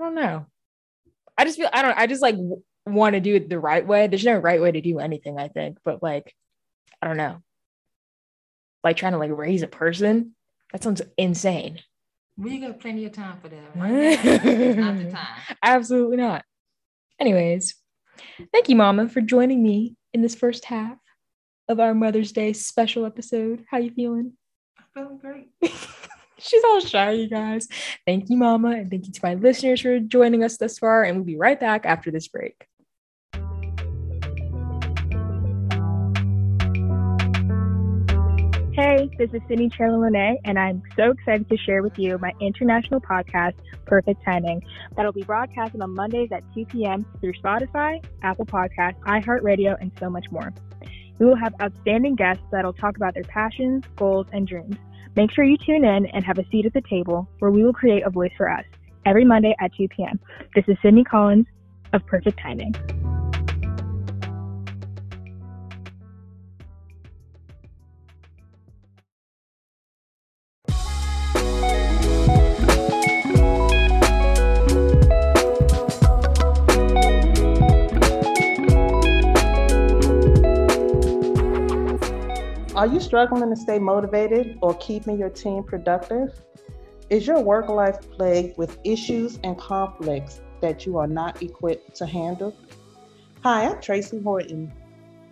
I 0.00 0.02
don't 0.02 0.16
know. 0.16 0.46
I 1.38 1.44
just 1.44 1.58
feel, 1.58 1.70
I 1.72 1.82
don't, 1.82 1.98
I 1.98 2.06
just 2.06 2.22
like 2.22 2.36
w- 2.36 2.62
want 2.86 3.14
to 3.14 3.20
do 3.20 3.34
it 3.34 3.48
the 3.48 3.58
right 3.58 3.86
way. 3.86 4.06
There's 4.06 4.24
no 4.24 4.36
right 4.36 4.60
way 4.60 4.72
to 4.72 4.80
do 4.80 4.98
anything, 4.98 5.38
I 5.38 5.48
think, 5.48 5.78
but 5.84 6.02
like, 6.02 6.34
I 7.00 7.06
don't 7.06 7.16
know 7.16 7.42
like 8.84 8.96
trying 8.96 9.12
to 9.12 9.18
like 9.18 9.30
raise 9.36 9.62
a 9.62 9.68
person. 9.68 10.34
That 10.72 10.82
sounds 10.82 11.02
insane. 11.16 11.80
We 12.36 12.58
got 12.58 12.80
plenty 12.80 13.04
of 13.04 13.12
time 13.12 13.38
for 13.40 13.48
that. 13.48 13.76
Right 13.76 14.24
not 14.76 14.98
the 14.98 15.10
time. 15.10 15.56
Absolutely 15.62 16.16
not. 16.16 16.44
Anyways, 17.20 17.74
thank 18.52 18.68
you, 18.68 18.76
Mama, 18.76 19.08
for 19.08 19.20
joining 19.20 19.62
me 19.62 19.96
in 20.12 20.22
this 20.22 20.34
first 20.34 20.64
half 20.64 20.96
of 21.68 21.78
our 21.78 21.94
Mother's 21.94 22.32
Day 22.32 22.52
special 22.52 23.04
episode. 23.04 23.64
How 23.70 23.78
you 23.78 23.90
feeling? 23.90 24.32
I'm 24.78 24.84
feeling 24.94 25.18
great. 25.18 25.48
She's 26.42 26.64
all 26.64 26.80
shy, 26.80 27.12
you 27.12 27.28
guys. 27.28 27.68
Thank 28.04 28.28
you, 28.28 28.36
Mama, 28.36 28.70
and 28.70 28.90
thank 28.90 29.06
you 29.06 29.12
to 29.12 29.20
my 29.22 29.34
listeners 29.34 29.80
for 29.80 30.00
joining 30.00 30.42
us 30.42 30.56
thus 30.56 30.78
far. 30.78 31.04
And 31.04 31.16
we'll 31.16 31.24
be 31.24 31.36
right 31.36 31.58
back 31.58 31.86
after 31.86 32.10
this 32.10 32.26
break. 32.26 32.66
Hey, 38.74 39.08
this 39.18 39.30
is 39.32 39.40
Sydney 39.48 39.68
Chandler 39.68 40.10
and 40.44 40.58
I'm 40.58 40.82
so 40.96 41.10
excited 41.10 41.48
to 41.50 41.56
share 41.58 41.82
with 41.82 41.98
you 41.98 42.18
my 42.18 42.32
international 42.40 43.00
podcast, 43.00 43.52
Perfect 43.84 44.24
Timing, 44.24 44.62
that'll 44.96 45.12
be 45.12 45.22
broadcasted 45.22 45.80
on 45.82 45.94
Mondays 45.94 46.30
at 46.32 46.42
2 46.54 46.64
p.m. 46.66 47.06
through 47.20 47.34
Spotify, 47.34 48.02
Apple 48.22 48.46
Podcasts, 48.46 48.98
iHeartRadio, 49.00 49.76
and 49.80 49.92
so 50.00 50.08
much 50.08 50.24
more. 50.30 50.52
We 51.18 51.26
will 51.26 51.36
have 51.36 51.54
outstanding 51.62 52.16
guests 52.16 52.42
that'll 52.50 52.72
talk 52.72 52.96
about 52.96 53.14
their 53.14 53.24
passions, 53.24 53.84
goals, 53.96 54.26
and 54.32 54.48
dreams. 54.48 54.76
Make 55.14 55.30
sure 55.32 55.44
you 55.44 55.58
tune 55.58 55.84
in 55.84 56.06
and 56.06 56.24
have 56.24 56.38
a 56.38 56.48
seat 56.50 56.64
at 56.64 56.72
the 56.72 56.80
table 56.80 57.28
where 57.38 57.50
we 57.50 57.62
will 57.62 57.72
create 57.72 58.02
a 58.04 58.10
voice 58.10 58.32
for 58.36 58.50
us 58.50 58.64
every 59.04 59.24
Monday 59.24 59.54
at 59.60 59.74
2 59.76 59.88
p.m. 59.88 60.18
This 60.54 60.64
is 60.68 60.76
Sydney 60.82 61.04
Collins 61.04 61.46
of 61.92 62.04
Perfect 62.06 62.38
Timing. 62.38 62.74
Struggling 83.12 83.50
to 83.50 83.56
stay 83.56 83.78
motivated 83.78 84.56
or 84.62 84.72
keeping 84.76 85.18
your 85.18 85.28
team 85.28 85.62
productive? 85.62 86.32
Is 87.10 87.26
your 87.26 87.42
work 87.42 87.68
life 87.68 87.98
plagued 88.12 88.56
with 88.56 88.78
issues 88.84 89.38
and 89.44 89.58
conflicts 89.58 90.40
that 90.62 90.86
you 90.86 90.96
are 90.96 91.06
not 91.06 91.42
equipped 91.42 91.94
to 91.96 92.06
handle? 92.06 92.56
Hi, 93.42 93.68
I'm 93.68 93.82
Tracy 93.82 94.18
Horton. 94.22 94.72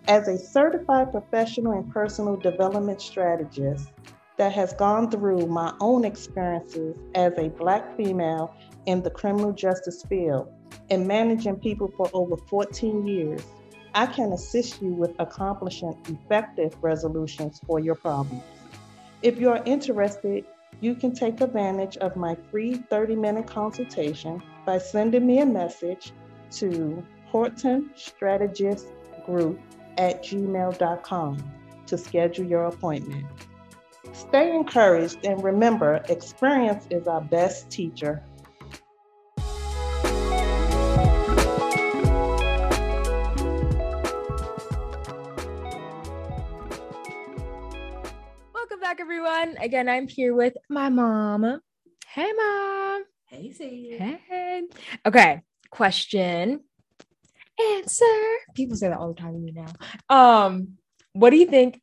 As 0.07 0.27
a 0.27 0.37
certified 0.37 1.11
professional 1.11 1.71
and 1.71 1.91
personal 1.91 2.35
development 2.35 3.01
strategist 3.01 3.89
that 4.37 4.53
has 4.53 4.73
gone 4.73 5.09
through 5.09 5.47
my 5.47 5.73
own 5.79 6.05
experiences 6.05 6.95
as 7.15 7.33
a 7.39 7.49
Black 7.49 7.97
female 7.97 8.53
in 8.85 9.01
the 9.01 9.09
criminal 9.09 9.53
justice 9.53 10.03
field 10.03 10.53
and 10.91 11.07
managing 11.07 11.55
people 11.55 11.91
for 11.97 12.11
over 12.13 12.37
14 12.37 13.07
years, 13.07 13.43
I 13.93 14.05
can 14.05 14.31
assist 14.31 14.81
you 14.81 14.93
with 14.93 15.15
accomplishing 15.19 15.97
effective 16.07 16.75
resolutions 16.81 17.59
for 17.65 17.79
your 17.79 17.95
problems. 17.95 18.43
If 19.21 19.39
you 19.39 19.49
are 19.49 19.61
interested, 19.65 20.45
you 20.79 20.95
can 20.95 21.13
take 21.13 21.41
advantage 21.41 21.97
of 21.97 22.15
my 22.15 22.35
free 22.49 22.75
30 22.75 23.15
minute 23.15 23.47
consultation 23.47 24.41
by 24.65 24.77
sending 24.77 25.27
me 25.27 25.39
a 25.39 25.45
message 25.45 26.11
to 26.51 27.03
Horton 27.27 27.91
Strategist 27.95 28.87
Group 29.25 29.59
at 29.97 30.23
gmail.com 30.23 31.37
to 31.85 31.97
schedule 31.97 32.45
your 32.45 32.65
appointment. 32.65 33.25
Stay 34.13 34.55
encouraged 34.55 35.25
and 35.25 35.43
remember, 35.43 36.03
experience 36.09 36.85
is 36.89 37.07
our 37.07 37.21
best 37.21 37.69
teacher. 37.69 38.23
Everyone. 49.21 49.57
Again, 49.61 49.87
I'm 49.87 50.07
here 50.07 50.33
with 50.33 50.55
my 50.69 50.89
mom. 50.89 51.61
Hey, 52.07 52.31
mom. 52.31 53.03
Hey, 53.27 53.51
Sid. 53.51 53.99
Hey. 53.99 54.63
Okay. 55.05 55.41
Question. 55.69 56.61
Answer. 57.59 58.05
People 58.55 58.75
say 58.75 58.87
that 58.87 58.97
all 58.97 59.13
the 59.13 59.21
time 59.21 59.33
to 59.33 59.39
me 59.39 59.51
now. 59.51 59.71
Um, 60.09 60.77
what 61.13 61.29
do 61.29 61.37
you 61.37 61.45
think? 61.45 61.81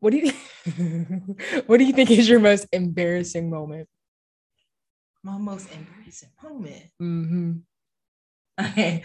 What 0.00 0.10
do 0.10 0.18
you 0.18 0.32
what 1.66 1.78
do 1.78 1.84
you 1.84 1.92
think 1.92 2.10
is 2.10 2.28
your 2.28 2.40
most 2.40 2.66
embarrassing 2.72 3.48
moment? 3.48 3.88
My 5.22 5.38
most 5.38 5.68
embarrassing 5.72 6.30
moment. 6.42 6.84
Mm-hmm. 7.00 7.52
Okay. 8.60 9.04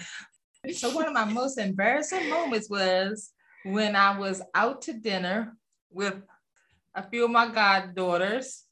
So 0.74 0.94
one 0.94 1.06
of 1.06 1.14
my 1.14 1.26
most 1.26 1.60
embarrassing 1.60 2.30
moments 2.30 2.70
was 2.70 3.32
when 3.64 3.96
I 3.96 4.20
was 4.20 4.42
out 4.54 4.82
to 4.84 4.94
dinner 4.94 5.56
with 5.92 6.16
a 6.98 7.04
few 7.10 7.26
of 7.26 7.32
my 7.32 7.48
goddaughters, 7.48 8.64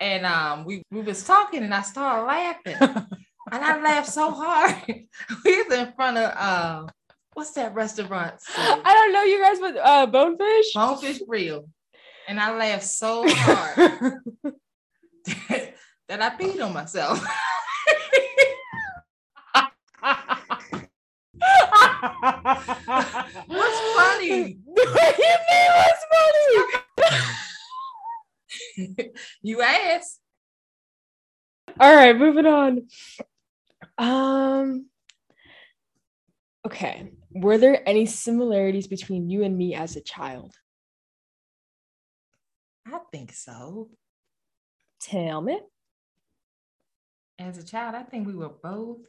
and 0.00 0.26
um, 0.26 0.64
we 0.64 0.82
we 0.90 1.00
was 1.00 1.22
talking, 1.22 1.62
and 1.62 1.72
I 1.72 1.82
started 1.82 2.26
laughing, 2.26 2.76
and 3.52 3.64
I 3.64 3.80
laughed 3.80 4.10
so 4.10 4.32
hard. 4.32 4.82
we 5.44 5.62
was 5.62 5.72
in 5.72 5.92
front 5.92 6.18
of 6.18 6.36
uh, 6.36 6.86
what's 7.34 7.52
that 7.52 7.72
restaurant? 7.72 8.34
I 8.56 8.92
don't 8.92 9.12
know 9.12 9.22
you 9.22 9.40
guys, 9.40 9.60
but 9.60 9.76
uh, 9.76 10.06
Bonefish. 10.06 10.74
Bonefish 10.74 11.20
Grill, 11.26 11.68
and 12.26 12.40
I 12.40 12.56
laughed 12.56 12.84
so 12.84 13.24
hard 13.28 14.18
that 16.08 16.20
I 16.20 16.30
peed 16.30 16.60
on 16.64 16.72
myself. 16.72 17.24
what's 23.46 23.80
funny? 23.96 24.58
what 24.64 25.16
do 25.16 25.22
you 25.22 25.38
mean? 25.48 25.70
What's 25.76 26.04
funny? 26.10 26.41
You 29.42 29.62
ask. 29.62 30.18
All 31.80 31.94
right, 31.94 32.16
moving 32.16 32.46
on. 32.46 32.86
Um 33.98 34.86
Okay. 36.66 37.10
Were 37.30 37.58
there 37.58 37.86
any 37.88 38.06
similarities 38.06 38.86
between 38.86 39.28
you 39.28 39.42
and 39.42 39.56
me 39.56 39.74
as 39.74 39.96
a 39.96 40.00
child? 40.00 40.54
I 42.86 42.98
think 43.10 43.32
so. 43.32 43.88
Tell 45.00 45.40
me. 45.40 45.60
As 47.38 47.58
a 47.58 47.64
child, 47.64 47.94
I 47.94 48.02
think 48.02 48.26
we 48.26 48.34
were 48.34 48.50
both 48.50 49.00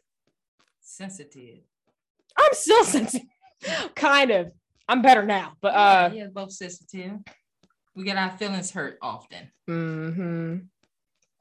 sensitive. 0.82 1.60
I'm 2.38 2.54
still 2.54 2.84
sensitive. 2.84 3.28
kind 3.96 4.32
of. 4.32 4.52
I'm 4.88 5.02
better 5.02 5.24
now, 5.24 5.54
but 5.62 5.74
uh 5.74 6.12
yeah, 6.14 6.28
both 6.28 6.52
sensitive. 6.52 7.20
We 7.96 8.04
get 8.04 8.18
our 8.18 8.32
feelings 8.38 8.72
hurt 8.72 8.98
often. 9.02 9.52
Mm-hmm. 9.70 10.58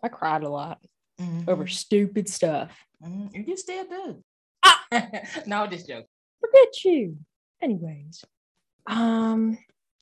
I 0.02 0.08
cried 0.08 0.42
a 0.42 0.48
lot 0.48 0.80
Mhm. 1.20 1.48
over 1.48 1.66
stupid 1.66 2.28
stuff. 2.28 2.76
Mhm. 3.02 3.34
And 3.34 3.48
you 3.48 3.56
still 3.56 3.84
do. 3.86 4.24
Ah! 4.64 4.86
no, 5.46 5.66
just 5.66 5.86
joke. 5.88 6.06
Forget 6.40 6.84
you. 6.84 7.18
Anyways. 7.60 8.24
Um, 8.86 9.58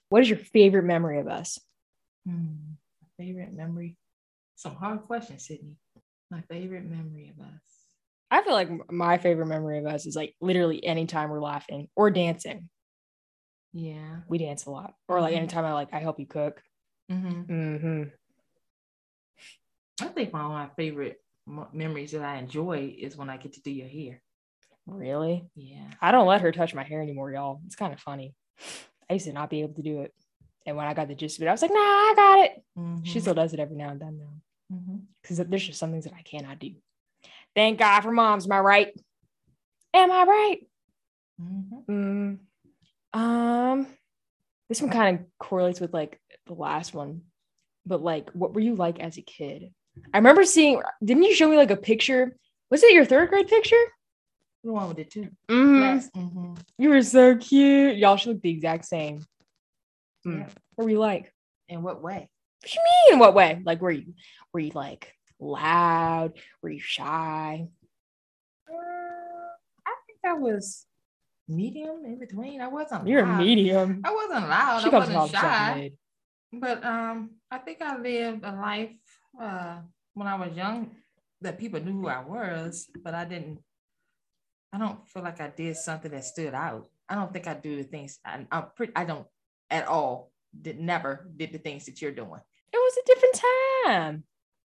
what 0.09 0.23
is 0.23 0.29
your 0.31 0.39
favorite 0.39 0.85
memory 0.85 1.21
of 1.21 1.29
us? 1.29 1.59
Hmm. 2.27 2.73
Favorite 3.19 3.53
memory? 3.53 3.97
Some 4.57 4.75
hard 4.77 5.03
questions, 5.03 5.47
Sydney. 5.47 5.77
My 6.31 6.41
favorite 6.43 6.85
memory 6.85 7.29
of 7.37 7.45
us. 7.45 7.61
I 8.31 8.43
feel 8.43 8.53
like 8.55 8.71
my 8.91 9.19
favorite 9.19 9.47
memory 9.47 9.79
of 9.79 9.87
us 9.87 10.07
is 10.07 10.17
like 10.17 10.35
literally 10.41 10.85
anytime 10.85 11.29
we're 11.31 11.41
laughing 11.41 11.89
or 11.97 12.11
dancing. 12.11 12.69
Yeah. 13.73 14.21
We 14.29 14.39
dance 14.39 14.67
a 14.67 14.71
lot. 14.71 14.95
Or 15.09 15.21
like 15.21 15.33
Mhm. 15.35 15.39
anytime 15.39 15.65
I 15.65 15.73
like 15.73 15.93
I 15.93 15.99
help 15.99 16.19
you 16.19 16.27
cook. 16.27 16.63
hmm 17.09 17.43
Mm-hmm. 17.43 18.03
I 20.03 20.07
think 20.09 20.33
one 20.33 20.45
of 20.45 20.51
my 20.51 20.69
favorite 20.77 21.23
memories 21.73 22.13
that 22.13 22.23
I 22.23 22.37
enjoy 22.39 22.95
is 22.99 23.17
when 23.17 23.29
I 23.29 23.37
get 23.37 23.53
to 23.55 23.61
do 23.63 23.71
your 23.71 23.89
hair. 23.89 24.23
Really? 24.87 25.45
Yeah. 25.55 25.91
I 26.01 26.11
don't 26.11 26.27
let 26.27 26.41
her 26.41 26.53
touch 26.53 26.75
my 26.75 26.85
hair 26.85 27.03
anymore, 27.03 27.31
y'all. 27.33 27.61
It's 27.67 27.77
kind 27.77 27.93
of 27.93 28.01
funny. 28.01 28.35
I 29.09 29.15
used 29.15 29.27
to 29.27 29.33
not 29.33 29.51
be 29.51 29.61
able 29.63 29.75
to 29.75 29.83
do 29.83 30.01
it. 30.03 30.15
And 30.67 30.77
when 30.77 30.87
I 30.87 30.95
got 30.95 31.09
the 31.09 31.15
gist 31.15 31.39
of 31.39 31.43
it, 31.43 31.49
I 31.49 31.53
was 31.53 31.63
like, 31.63 31.71
nah, 31.73 31.79
I 31.79 32.13
got 32.17 32.39
it. 32.45 32.65
She 33.05 33.19
Mhm. 33.19 33.21
still 33.23 33.35
does 33.35 33.53
it 33.53 33.61
every 33.61 33.77
now 33.77 33.91
and 33.91 34.01
then 34.01 34.19
though. 34.19 35.01
Because 35.23 35.39
there's 35.39 35.67
just 35.67 35.79
some 35.79 35.91
things 35.91 36.05
that 36.05 36.15
I 36.15 36.23
cannot 36.23 36.59
do. 36.59 36.75
Thank 37.55 37.79
God 37.79 38.01
for 38.01 38.13
moms, 38.13 38.47
am 38.47 38.53
I 38.53 38.61
right? 38.61 39.01
Am 39.93 40.11
I 40.13 40.25
right? 40.25 40.67
Mhm. 41.41 41.85
Mm, 41.87 42.39
um, 43.13 43.87
this 44.69 44.81
one 44.81 44.91
kind 44.91 45.19
of 45.19 45.27
correlates 45.39 45.81
with 45.81 45.93
like 45.93 46.21
the 46.47 46.55
last 46.55 46.95
one, 46.95 47.23
but 47.87 48.03
like, 48.03 48.31
what 48.31 48.55
were 48.55 48.61
you 48.61 48.75
like 48.75 49.01
as 49.01 49.19
a 49.19 49.23
kid? 49.23 49.73
I 50.15 50.19
remember 50.19 50.45
seeing. 50.45 50.81
Didn't 51.05 51.25
you 51.25 51.35
show 51.35 51.49
me 51.49 51.57
like 51.57 51.71
a 51.71 51.77
picture? 51.77 52.37
Was 52.71 52.83
it 52.83 52.93
your 52.93 53.05
third 53.05 53.29
grade 53.31 53.49
picture? 53.49 53.83
The 54.63 54.73
one 54.73 54.89
with 54.89 54.99
the 54.99 55.05
two. 55.05 55.29
Mm-hmm. 55.49 55.83
Yes. 55.83 56.11
Mhm. 56.17 56.59
You 56.79 56.91
were 56.91 57.03
so 57.03 57.37
cute. 57.37 57.97
Y'all 57.97 58.17
should 58.17 58.35
look 58.35 58.43
the 58.43 58.51
exact 58.51 58.85
same. 58.85 59.25
Mm. 60.27 60.41
Yeah. 60.41 60.49
What 60.75 60.85
were 60.85 60.91
you 60.91 60.99
like? 60.99 61.33
In 61.69 61.83
what 61.83 62.03
way? 62.03 62.29
What 62.63 62.75
you 62.75 62.81
mean? 62.83 63.15
In 63.15 63.19
what 63.19 63.35
way? 63.35 63.61
Like, 63.65 63.81
were 63.81 63.91
you 63.91 64.15
were 64.53 64.61
you 64.61 64.73
like 64.75 65.13
loud? 65.41 66.35
Were 66.63 66.71
you 66.71 66.81
shy? 66.81 67.67
Uh, 68.71 68.75
I 68.75 69.95
think 70.07 70.19
I 70.25 70.35
was 70.35 70.87
medium 71.51 72.05
in 72.05 72.19
between. 72.19 72.61
I 72.61 72.69
wasn't. 72.69 73.07
You're 73.07 73.25
a 73.25 73.29
loud. 73.29 73.39
medium. 73.39 74.01
I 74.05 74.15
wasn't 74.15 74.49
loud. 74.49 74.83
She 74.83 74.91
I 74.91 74.99
wasn't 74.99 75.31
shy. 75.31 75.93
But 76.53 76.85
um, 76.85 77.31
I 77.51 77.59
think 77.59 77.83
I 77.83 77.99
lived 77.99 78.45
a 78.45 78.53
life 78.53 78.91
uh, 79.41 79.79
when 80.15 80.27
I 80.27 80.37
was 80.37 80.57
young 80.57 80.91
that 81.41 81.59
people 81.59 81.81
knew 81.81 81.93
who 81.93 82.09
I 82.09 82.23
was, 82.23 82.89
but 83.03 83.15
I 83.15 83.25
didn't. 83.25 83.59
I 84.73 84.79
don't 84.79 85.07
feel 85.09 85.23
like 85.23 85.41
I 85.41 85.49
did 85.49 85.77
something 85.77 86.11
that 86.13 86.25
stood 86.25 86.55
out. 86.55 86.89
I 87.09 87.17
don't 87.17 87.33
think 87.33 87.47
I 87.49 87.55
do 87.55 87.77
the 87.77 87.83
things. 87.83 88.19
I, 88.25 88.47
I'm 88.51 88.67
pretty. 88.77 88.93
I 88.97 89.05
don't 89.05 89.27
at 89.71 89.87
all. 89.87 90.33
Did 90.61 90.81
never 90.81 91.31
did 91.37 91.53
the 91.53 91.59
things 91.59 91.87
that 91.87 92.03
you're 92.03 92.11
doing. 92.11 92.41
It 92.73 92.77
was 92.77 92.97
a 92.97 93.07
different 93.07 93.41
time. 93.87 94.25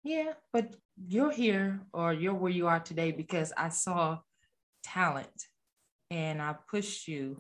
Yeah, 0.04 0.34
but 0.52 0.76
you're 1.08 1.32
here 1.32 1.82
or 1.94 2.14
you're 2.14 2.34
where 2.34 2.52
you 2.52 2.68
are 2.68 2.80
today 2.80 3.12
because 3.12 3.54
I 3.56 3.70
saw 3.70 4.20
talent 4.84 5.48
and 6.14 6.40
I 6.40 6.56
pushed 6.70 7.08
you 7.08 7.38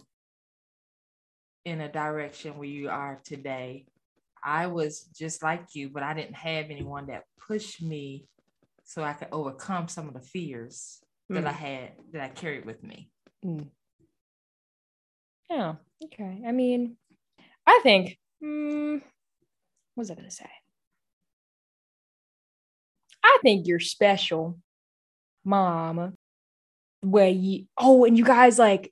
in 1.63 1.79
a 1.79 1.91
direction 1.91 2.57
where 2.57 2.67
you 2.67 2.89
are 2.89 3.21
today. 3.23 3.85
I 4.43 4.67
was 4.67 5.03
just 5.15 5.43
like 5.43 5.75
you, 5.75 5.89
but 5.89 6.01
I 6.03 6.13
didn't 6.15 6.35
have 6.35 6.65
anyone 6.71 7.07
that 7.07 7.23
pushed 7.47 7.81
me 7.83 8.27
so 8.83 9.03
I 9.03 9.13
could 9.13 9.29
overcome 9.31 9.87
some 9.87 10.07
of 10.07 10.13
the 10.15 10.21
fears 10.21 10.99
that 11.29 11.43
Mm. 11.43 11.47
I 11.47 11.51
had 11.51 11.91
that 12.11 12.21
I 12.21 12.29
carried 12.29 12.65
with 12.65 12.83
me. 12.83 13.09
Yeah. 15.49 15.75
Okay. 16.03 16.43
I 16.45 16.51
mean, 16.51 16.97
I 17.67 17.79
think. 17.83 18.17
mm, 18.43 18.95
what 18.95 19.03
was 20.01 20.11
I 20.11 20.15
gonna 20.15 20.31
say? 20.31 20.49
I 23.23 23.37
think 23.43 23.67
you're 23.67 23.79
special, 23.79 24.59
mom. 25.45 26.17
Where 27.03 27.29
you? 27.29 27.65
Oh, 27.77 28.05
and 28.05 28.17
you 28.17 28.25
guys 28.25 28.59
like. 28.59 28.91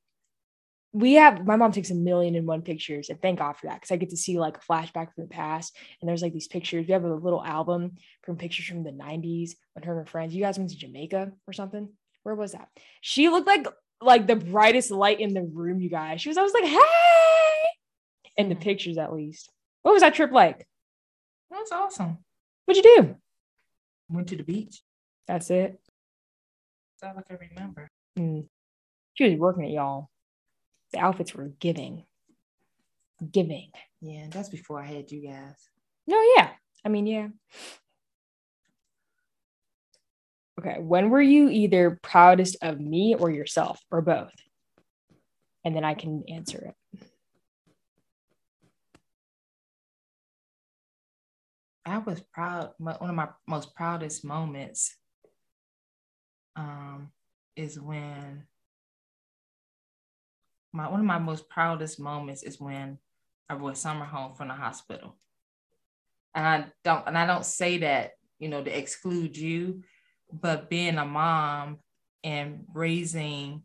We 0.94 1.14
have 1.14 1.46
my 1.46 1.56
mom 1.56 1.72
takes 1.72 1.90
a 1.90 1.96
million 1.96 2.36
and 2.36 2.46
one 2.46 2.64
pictures, 2.64 3.10
and 3.10 3.22
thank 3.22 3.40
God 3.40 3.54
for 3.54 3.68
that 3.68 3.76
because 3.76 3.92
I 3.92 3.96
get 3.96 4.10
to 4.10 4.18
see 4.18 4.38
like 4.38 4.58
a 4.58 4.60
flashback 4.60 5.14
from 5.14 5.24
the 5.24 5.30
past. 5.30 5.74
And 6.02 6.10
there's 6.10 6.22
like 6.22 6.34
these 6.34 6.50
pictures. 6.50 6.86
We 6.86 6.92
have 6.92 7.06
a 7.06 7.14
little 7.14 7.42
album 7.42 7.94
from 8.24 8.36
pictures 8.36 8.66
from 8.66 8.84
the 8.84 8.92
'90s 8.92 9.52
when 9.72 9.84
her 9.84 9.94
and 9.94 10.06
her 10.06 10.12
friends. 10.12 10.36
You 10.36 10.44
guys 10.44 10.58
went 10.58 10.72
to 10.72 10.78
Jamaica 10.78 11.32
or 11.48 11.54
something. 11.54 11.88
Where 12.24 12.36
was 12.36 12.52
that? 12.52 12.68
She 13.00 13.30
looked 13.30 13.48
like 13.48 13.68
like 14.02 14.28
the 14.28 14.36
brightest 14.36 14.92
light 14.92 15.20
in 15.20 15.34
the 15.34 15.44
room, 15.44 15.80
you 15.80 15.90
guys. 15.90 16.22
She 16.22 16.30
was, 16.30 16.38
always 16.38 16.54
like, 16.54 16.66
hey, 16.66 16.80
in 18.38 18.50
the 18.50 18.56
pictures 18.56 18.98
at 18.98 19.14
least. 19.14 19.50
What 19.84 19.94
was 19.94 20.02
that 20.02 20.16
trip 20.16 20.32
like? 20.32 20.68
That 21.52 21.60
was 21.60 21.72
awesome. 21.72 22.18
What'd 22.66 22.84
you 22.84 22.96
do? 22.98 23.16
Went 24.10 24.28
to 24.30 24.36
the 24.36 24.44
beach. 24.44 24.82
That's 25.28 25.50
it. 25.50 25.80
That's 27.02 27.16
all 27.16 27.20
I 27.20 27.24
can 27.24 27.48
remember. 27.50 27.90
Mm. 28.18 28.48
She 29.14 29.30
was 29.30 29.40
working 29.40 29.66
it, 29.66 29.72
y'all. 29.72 30.10
The 30.94 31.00
outfits 31.00 31.34
were 31.34 31.52
giving. 31.60 32.06
Giving. 33.32 33.72
Yeah, 34.02 34.28
that's 34.30 34.50
before 34.50 34.82
I 34.82 34.86
had 34.86 35.12
you 35.12 35.28
guys. 35.28 35.56
No, 36.08 36.22
yeah. 36.36 36.50
I 36.84 36.90
mean, 36.90 37.06
yeah. 37.06 37.28
Okay. 40.60 40.78
When 40.80 41.10
were 41.10 41.22
you 41.22 41.50
either 41.50 42.00
proudest 42.02 42.58
of 42.62 42.80
me 42.80 43.16
or 43.16 43.32
yourself 43.32 43.80
or 43.92 44.02
both? 44.02 44.34
And 45.64 45.76
then 45.76 45.84
I 45.84 45.94
can 45.94 46.24
answer 46.28 46.74
it. 46.94 47.08
I 51.86 51.98
was 52.00 52.22
proud. 52.34 52.72
One 52.78 52.98
of 53.02 53.16
my 53.16 53.30
most 53.48 53.76
proudest 53.76 54.24
moments 54.24 54.96
um, 56.56 57.12
is 57.56 57.80
when 57.80 58.44
my 60.74 60.90
one 60.90 61.00
of 61.00 61.06
my 61.06 61.20
most 61.20 61.50
proudest 61.50 62.00
moments 62.00 62.44
is 62.44 62.60
when 62.60 62.98
I 63.50 63.56
brought 63.56 63.78
Summer 63.78 64.06
home 64.06 64.34
from 64.34 64.48
the 64.48 64.54
hospital. 64.54 65.16
And 66.34 66.48
I 66.48 66.66
don't 66.84 67.08
and 67.08 67.18
I 67.18 67.26
don't 67.26 67.46
say 67.46 67.80
that 67.80 68.14
you 68.40 68.48
know 68.48 68.64
to 68.64 68.78
exclude 68.78 69.36
you, 69.36 69.84
but 70.32 70.70
being 70.70 70.98
a 70.98 71.06
mom 71.06 71.80
and 72.24 72.66
raising 72.74 73.64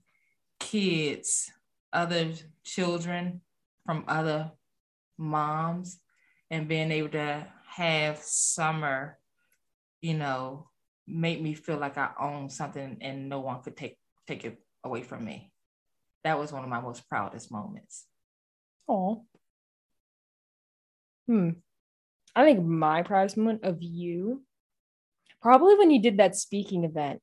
kids, 0.59 1.51
other 1.93 2.33
children 2.65 3.41
from 3.85 4.05
other 4.09 4.51
moms, 5.17 6.01
and 6.51 6.67
being 6.67 6.91
able 6.91 7.11
to 7.11 7.47
have 7.69 8.19
summer, 8.19 9.19
you 10.01 10.15
know, 10.15 10.69
make 11.07 11.41
me 11.41 11.55
feel 11.55 11.77
like 11.77 11.97
I 11.97 12.11
own 12.21 12.51
something 12.51 12.99
and 13.01 13.29
no 13.29 13.41
one 13.41 13.63
could 13.63 13.77
take 13.77 13.99
take 14.27 14.45
it 14.45 14.59
away 14.85 15.03
from 15.03 15.25
me. 15.25 15.53
That 16.25 16.39
was 16.39 16.53
one 16.53 16.65
of 16.65 16.69
my 16.69 16.81
most 16.81 17.09
proudest 17.09 17.53
moments. 17.53 18.05
Oh. 18.89 19.25
Hmm. 21.27 21.51
I 22.35 22.45
think 22.45 22.65
my 22.65 23.03
proudest 23.03 23.37
moment 23.37 23.65
of 23.65 23.79
you, 23.83 24.43
probably 25.41 25.77
when 25.77 25.91
you 25.91 26.01
did 26.01 26.19
that 26.19 26.37
speaking 26.37 26.85
event. 26.85 27.21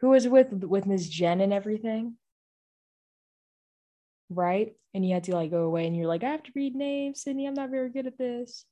Who 0.00 0.10
was 0.10 0.26
with 0.26 0.52
with 0.52 0.86
Miss 0.86 1.08
Jen 1.08 1.40
and 1.40 1.52
everything? 1.52 2.16
Right? 4.28 4.74
And 4.94 5.06
you 5.06 5.14
had 5.14 5.24
to 5.24 5.34
like 5.34 5.50
go 5.50 5.62
away 5.62 5.86
and 5.86 5.96
you're 5.96 6.08
like, 6.08 6.24
I 6.24 6.30
have 6.30 6.42
to 6.42 6.52
read 6.54 6.74
names, 6.74 7.22
Sydney. 7.22 7.46
I'm 7.46 7.54
not 7.54 7.70
very 7.70 7.88
good 7.90 8.06
at 8.06 8.18
this. 8.18 8.64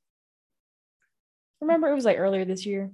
Remember, 1.61 1.89
it 1.89 1.95
was 1.95 2.05
like 2.05 2.19
earlier 2.19 2.45
this 2.45 2.67
year. 2.67 2.91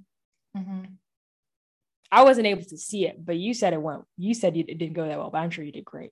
I 2.11 2.23
wasn't 2.23 2.47
able 2.47 2.63
to 2.63 2.77
see 2.77 3.05
it, 3.05 3.23
but 3.25 3.37
you 3.37 3.53
said 3.53 3.73
it 3.73 3.81
went. 3.81 4.03
You 4.17 4.33
said 4.33 4.55
you, 4.55 4.63
it 4.67 4.77
didn't 4.77 4.93
go 4.93 5.07
that 5.07 5.17
well, 5.17 5.29
but 5.29 5.39
I'm 5.39 5.49
sure 5.49 5.63
you 5.63 5.71
did 5.71 5.85
great. 5.85 6.11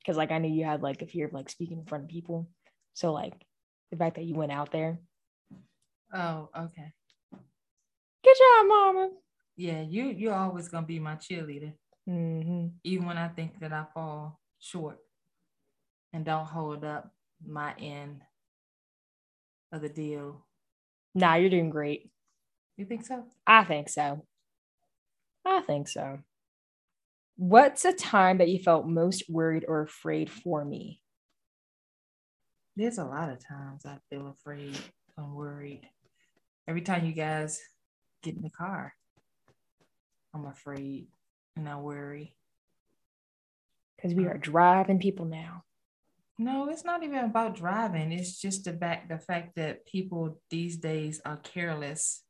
Because 0.00 0.16
like 0.16 0.30
I 0.32 0.38
knew 0.38 0.52
you 0.52 0.64
had 0.64 0.82
like 0.82 1.02
a 1.02 1.06
fear 1.06 1.26
of 1.26 1.32
like 1.32 1.48
speaking 1.50 1.78
in 1.78 1.84
front 1.84 2.04
of 2.04 2.10
people, 2.10 2.48
so 2.94 3.12
like 3.12 3.34
the 3.90 3.96
fact 3.96 4.16
that 4.16 4.24
you 4.24 4.34
went 4.34 4.52
out 4.52 4.72
there, 4.72 4.98
Oh, 6.12 6.48
okay. 6.56 6.92
good 8.24 8.36
job, 8.36 8.66
Mama. 8.66 9.10
Yeah, 9.56 9.82
you 9.82 10.06
you're 10.06 10.34
always 10.34 10.68
gonna 10.68 10.86
be 10.86 10.98
my 10.98 11.16
cheerleader, 11.16 11.74
hmm 12.06 12.68
even 12.82 13.06
when 13.06 13.18
I 13.18 13.28
think 13.28 13.60
that 13.60 13.72
I 13.72 13.84
fall 13.92 14.40
short 14.58 14.98
and 16.12 16.24
don't 16.24 16.46
hold 16.46 16.84
up 16.84 17.12
my 17.46 17.74
end 17.78 18.22
of 19.72 19.82
the 19.82 19.88
deal. 19.88 20.46
Nah, 21.14 21.34
you're 21.34 21.50
doing 21.50 21.70
great. 21.70 22.10
You 22.76 22.86
think 22.86 23.04
so? 23.04 23.24
I 23.46 23.64
think 23.64 23.88
so. 23.88 24.24
I 25.44 25.60
think 25.62 25.88
so. 25.88 26.20
What's 27.36 27.84
a 27.84 27.92
time 27.92 28.38
that 28.38 28.48
you 28.48 28.58
felt 28.58 28.86
most 28.86 29.24
worried 29.28 29.64
or 29.66 29.80
afraid 29.80 30.30
for 30.30 30.64
me? 30.64 31.00
There's 32.76 32.98
a 32.98 33.04
lot 33.04 33.30
of 33.30 33.46
times 33.46 33.86
I 33.86 33.98
feel 34.10 34.28
afraid. 34.28 34.78
I'm 35.16 35.34
worried. 35.34 35.88
Every 36.68 36.82
time 36.82 37.06
you 37.06 37.12
guys 37.12 37.60
get 38.22 38.36
in 38.36 38.42
the 38.42 38.50
car, 38.50 38.94
I'm 40.34 40.46
afraid 40.46 41.08
and 41.56 41.68
I 41.68 41.76
worry. 41.76 42.36
Because 43.96 44.14
we 44.14 44.26
are 44.26 44.38
driving 44.38 44.98
people 44.98 45.26
now. 45.26 45.64
No, 46.38 46.68
it's 46.70 46.84
not 46.84 47.02
even 47.02 47.24
about 47.24 47.56
driving. 47.56 48.12
It's 48.12 48.40
just 48.40 48.64
the 48.64 48.72
back 48.72 49.08
the 49.08 49.18
fact 49.18 49.56
that 49.56 49.84
people 49.86 50.40
these 50.48 50.76
days 50.76 51.20
are 51.24 51.36
careless. 51.36 52.22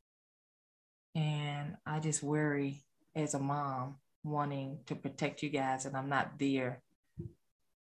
And 1.15 1.77
I 1.87 2.01
just 2.01 2.23
worry 2.23 2.85
as 3.15 3.35
a 3.35 3.39
mom 3.39 3.97
wanting 4.23 4.79
to 4.87 4.95
protect 4.95 5.43
you 5.43 5.51
guys 5.51 5.87
and 5.87 5.97
I'm 5.97 6.09
not 6.09 6.39
there 6.39 6.83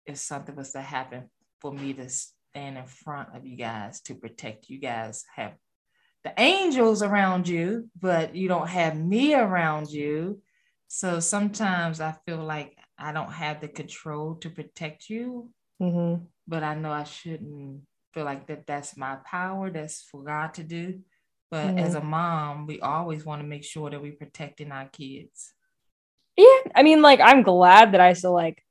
if 0.07 0.19
something 0.19 0.57
was 0.57 0.73
to 0.73 0.81
happen 0.81 1.31
for 1.61 1.73
me 1.73 1.93
to 1.95 2.09
stand 2.09 2.79
in 2.79 2.87
front 2.87 3.29
of 3.35 3.47
you 3.47 3.57
guys 3.57 4.01
to 4.03 4.15
protect 4.15 4.69
you 4.69 4.79
guys 4.79 5.25
have 5.35 5.55
the 6.25 6.33
angels 6.39 7.03
around 7.03 7.49
you 7.49 7.89
but 8.01 8.35
you 8.37 8.49
don't 8.49 8.69
have 8.69 8.97
me 8.97 9.35
around 9.35 9.91
you 9.91 10.41
so 10.89 11.19
sometimes 11.19 12.01
i 12.01 12.15
feel 12.27 12.45
like 12.45 12.77
i 12.99 13.13
don't 13.13 13.33
have 13.33 13.61
the 13.61 13.69
control 13.69 14.37
to 14.37 14.51
protect 14.51 15.09
you 15.09 15.51
Mm-hmm. 15.83 16.25
but 16.47 16.63
I 16.63 16.77
know 16.77 16.93
I 16.93 17.03
shouldn't 17.03 17.81
feel 18.15 18.25
like 18.25 18.47
that 18.47 18.67
that's 18.69 18.97
my 18.97 19.17
power. 19.25 19.69
That's 19.69 20.03
for 20.03 20.23
God 20.23 20.55
to 20.55 20.63
do. 20.63 21.01
But 21.53 21.77
as 21.79 21.95
a 21.95 22.01
mom, 22.01 22.67
we 22.67 22.81
always 22.81 23.27
want 23.27 23.43
to 23.43 23.47
make 23.47 23.63
sure 23.63 23.91
that 23.91 24.01
we're 24.01 24.15
protecting 24.15 24.73
our 24.73 24.87
kids. 24.87 25.53
Yeah. 26.35 26.47
I 26.75 26.83
mean, 26.83 27.03
like, 27.03 27.21
I'm 27.21 27.43
glad 27.43 27.93
that 27.93 28.01
I 28.01 28.15
still 28.15 28.33
like 28.33 28.65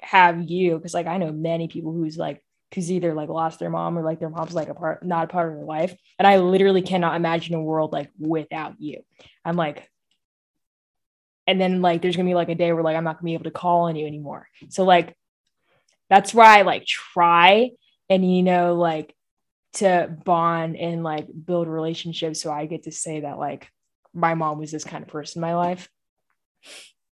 have 0.00 0.42
you 0.42 0.76
because 0.76 0.92
like 0.92 1.06
I 1.06 1.16
know 1.16 1.32
many 1.32 1.66
people 1.66 1.94
who's 1.94 2.18
like 2.18 2.44
who's 2.74 2.92
either 2.92 3.14
like 3.14 3.30
lost 3.30 3.58
their 3.58 3.70
mom 3.70 3.98
or 3.98 4.02
like 4.02 4.20
their 4.20 4.28
mom's 4.28 4.52
like 4.52 4.68
a 4.68 4.74
part 4.74 5.02
not 5.02 5.24
a 5.24 5.28
part 5.28 5.48
of 5.48 5.56
their 5.56 5.64
life. 5.64 5.96
And 6.18 6.28
I 6.28 6.36
literally 6.36 6.82
cannot 6.82 7.16
imagine 7.16 7.54
a 7.54 7.62
world 7.62 7.94
like 7.94 8.10
without 8.18 8.74
you. 8.78 9.00
I'm 9.42 9.56
like, 9.56 9.90
and 11.46 11.58
then 11.58 11.80
like 11.80 12.02
there's 12.02 12.16
gonna 12.16 12.28
be 12.28 12.34
like 12.34 12.50
a 12.50 12.54
day 12.54 12.70
where 12.70 12.82
like 12.82 12.98
I'm 12.98 13.04
not 13.04 13.16
gonna 13.16 13.24
be 13.24 13.34
able 13.34 13.44
to 13.44 13.50
call 13.50 13.84
on 13.84 13.96
you 13.96 14.06
anymore. 14.06 14.46
So 14.68 14.84
like 14.84 15.16
that's 16.10 16.34
why 16.34 16.58
I 16.58 16.62
like 16.62 16.84
try 16.84 17.70
and 18.10 18.30
you 18.30 18.42
know 18.42 18.74
like 18.74 19.16
to 19.76 20.14
bond 20.24 20.76
and 20.76 21.02
like 21.02 21.26
build 21.44 21.68
relationships 21.68 22.40
so 22.40 22.50
I 22.50 22.66
get 22.66 22.84
to 22.84 22.92
say 22.92 23.20
that 23.20 23.38
like 23.38 23.70
my 24.14 24.34
mom 24.34 24.58
was 24.58 24.70
this 24.70 24.84
kind 24.84 25.02
of 25.02 25.10
person 25.10 25.38
in 25.38 25.48
my 25.48 25.54
life. 25.54 25.88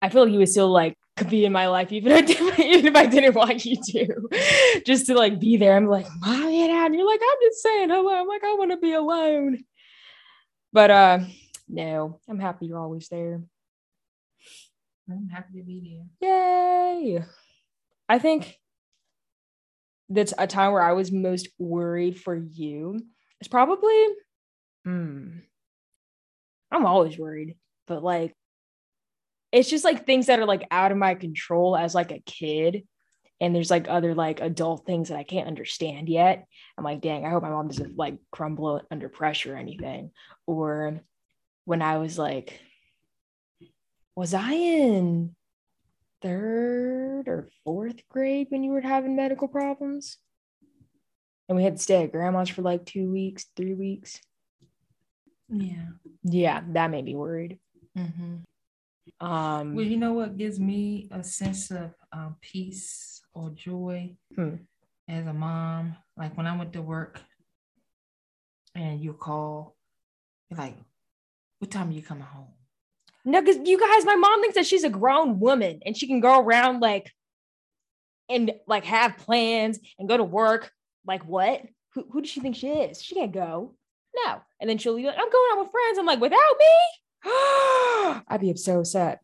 I 0.01 0.09
feel 0.09 0.25
like 0.25 0.33
you 0.33 0.38
would 0.38 0.49
still 0.49 0.71
like 0.71 0.97
could 1.16 1.31
be 1.31 1.45
in 1.45 1.53
my 1.53 1.69
life 1.69 1.92
even 1.92 2.12
if, 2.29 2.59
even 2.59 2.87
if 2.87 2.97
I 2.97 3.07
didn't 3.07 3.35
want 3.35 3.64
you 3.64 3.77
to, 3.77 4.83
just 4.87 5.07
to 5.07 5.14
like 5.14 5.38
be 5.38 5.57
there. 5.57 5.77
I'm 5.77 5.87
like, 5.87 6.07
mom, 6.21 6.51
get 6.51 6.71
out. 6.71 6.87
And 6.87 6.95
you're 6.95 7.07
like, 7.07 7.21
I'm 7.23 7.38
just 7.42 7.62
saying 7.62 7.90
hello. 7.90 8.14
I'm 8.14 8.29
like, 8.29 8.45
I 8.45 8.55
want 8.55 8.71
to 8.71 8.77
be 8.79 8.92
alone. 8.92 9.64
But 10.73 10.90
uh 10.90 11.19
no, 11.69 12.21
I'm 12.29 12.38
happy 12.38 12.66
you're 12.66 12.79
always 12.79 13.09
there. 13.09 13.42
I'm 15.11 15.29
happy 15.29 15.59
to 15.59 15.64
be 15.64 16.07
there. 16.21 16.31
Yay. 16.31 17.25
I 18.09 18.19
think 18.19 18.59
that's 20.09 20.35
a 20.37 20.47
time 20.47 20.73
where 20.73 20.83
I 20.83 20.92
was 20.92 21.11
most 21.11 21.49
worried 21.59 22.21
for 22.21 22.35
you. 22.35 23.01
It's 23.40 23.49
probably, 23.49 24.07
hmm, 24.85 25.38
I'm 26.71 26.87
always 26.87 27.19
worried, 27.19 27.57
but 27.87 28.03
like, 28.03 28.35
it's 29.53 29.71
just 29.71 29.85
like 29.85 30.05
things 30.05 30.27
that 30.27 30.40
are 30.40 30.47
like 30.47 30.66
out 30.71 30.92
of 30.92 30.99
my 30.99 31.14
control 31.14 31.77
as 31.77 31.95
like 31.95 32.12
a 32.12 32.23
kid. 32.27 32.87
And 33.40 33.55
there's 33.55 33.71
like 33.71 33.87
other 33.88 34.14
like 34.14 34.40
adult 34.40 34.87
things 34.87 35.11
that 35.11 35.19
I 35.19 35.23
can't 35.23 35.47
understand 35.47 36.09
yet. 36.09 36.47
I'm 36.77 36.85
like, 36.85 37.03
dang, 37.03 37.27
I 37.27 37.31
hope 37.31 37.42
my 37.42 37.51
mom 37.51 37.69
doesn't 37.69 37.97
like 37.97 38.16
crumble 38.31 38.81
under 38.90 39.09
pressure 39.09 39.55
or 39.55 39.59
anything. 39.59 40.11
Or 40.47 41.01
when 41.64 41.83
I 41.83 41.99
was 41.99 42.19
like, 42.19 42.61
was 44.14 44.33
I 44.33 44.53
in 44.53 45.37
third 46.23 47.25
or 47.29 47.49
fourth 47.65 48.07
grade 48.09 48.47
when 48.51 48.63
you 48.63 48.71
were 48.71 48.81
having 48.81 49.17
medical 49.17 49.49
problems? 49.49 50.19
And 51.49 51.57
we 51.57 51.65
had 51.65 51.77
to 51.77 51.83
stay 51.83 52.03
at 52.05 52.13
grandma's 52.13 52.49
for 52.49 52.63
like 52.63 52.85
two 52.85 53.11
weeks, 53.11 53.47
three 53.57 53.75
weeks. 53.75 54.21
Yeah. 55.49 55.87
Yeah, 56.25 56.63
that 56.73 56.91
made 56.91 57.05
me 57.05 57.15
worried. 57.15 57.59
Mm-hmm. 57.97 59.25
Um, 59.25 59.75
Well, 59.77 59.87
you 59.87 59.97
know 59.97 60.13
what 60.15 60.37
gives 60.37 60.59
me 60.59 61.09
a 61.13 61.23
sense 61.23 61.71
of 61.71 61.95
um, 62.13 62.37
peace 62.41 63.23
or 63.33 63.51
joy 63.51 64.17
Hmm. 64.35 64.57
as 65.09 65.27
a 65.27 65.33
mom? 65.33 65.97
Like 66.17 66.37
when 66.37 66.47
I 66.49 66.57
went 66.57 66.73
to 66.73 66.83
work 66.83 67.21
and 68.75 69.01
you 69.01 69.13
call, 69.13 69.77
you're 70.51 70.59
like, 70.59 70.77
what 71.61 71.71
time 71.71 71.91
are 71.91 71.93
you 71.93 72.03
coming 72.03 72.25
home? 72.25 72.49
No, 73.27 73.41
because 73.43 73.57
you 73.69 73.79
guys, 73.79 74.05
my 74.07 74.15
mom 74.15 74.41
thinks 74.41 74.55
that 74.57 74.67
she's 74.67 74.85
a 74.85 74.89
grown 74.89 75.39
woman 75.41 75.81
and 75.85 75.97
she 75.97 76.07
can 76.07 76.21
go 76.21 76.41
around 76.41 76.81
like 76.81 77.12
and 78.31 78.53
like 78.67 78.85
have 78.85 79.19
plans 79.19 79.79
and 79.99 80.09
go 80.09 80.17
to 80.17 80.25
work. 80.25 80.71
Like 81.07 81.25
what? 81.27 81.62
Who, 81.95 82.07
who 82.11 82.21
does 82.23 82.31
she 82.31 82.41
think 82.41 82.57
she 82.57 82.69
is? 82.69 83.03
She 83.03 83.15
can't 83.15 83.33
go. 83.33 83.75
No. 84.25 84.41
And 84.61 84.71
then 84.71 84.79
she'll 84.79 84.97
be 84.97 85.05
like, 85.05 85.17
I'm 85.19 85.31
going 85.31 85.49
out 85.53 85.59
with 85.61 85.71
friends. 85.73 85.99
I'm 85.99 86.07
like, 86.07 86.21
without 86.21 86.39
me? 86.59 87.25
I'd 88.29 88.41
be 88.41 88.55
so 88.57 88.81
upset. 88.81 89.21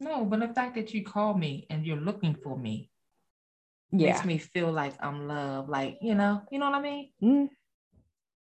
No, 0.00 0.24
but 0.24 0.40
the 0.40 0.48
fact 0.48 0.76
that 0.76 0.94
you 0.94 1.04
call 1.04 1.34
me 1.34 1.66
and 1.70 1.84
you're 1.84 1.96
looking 1.98 2.34
for 2.42 2.56
me 2.56 2.90
Yeah. 3.92 4.12
makes 4.12 4.24
me 4.24 4.38
feel 4.38 4.72
like 4.72 4.94
I'm 5.00 5.28
loved. 5.28 5.68
Like, 5.68 5.98
you 6.00 6.14
know, 6.14 6.42
you 6.50 6.58
know 6.58 6.70
what 6.70 6.78
I 6.78 6.82
mean? 6.82 7.10
Mm. 7.22 7.48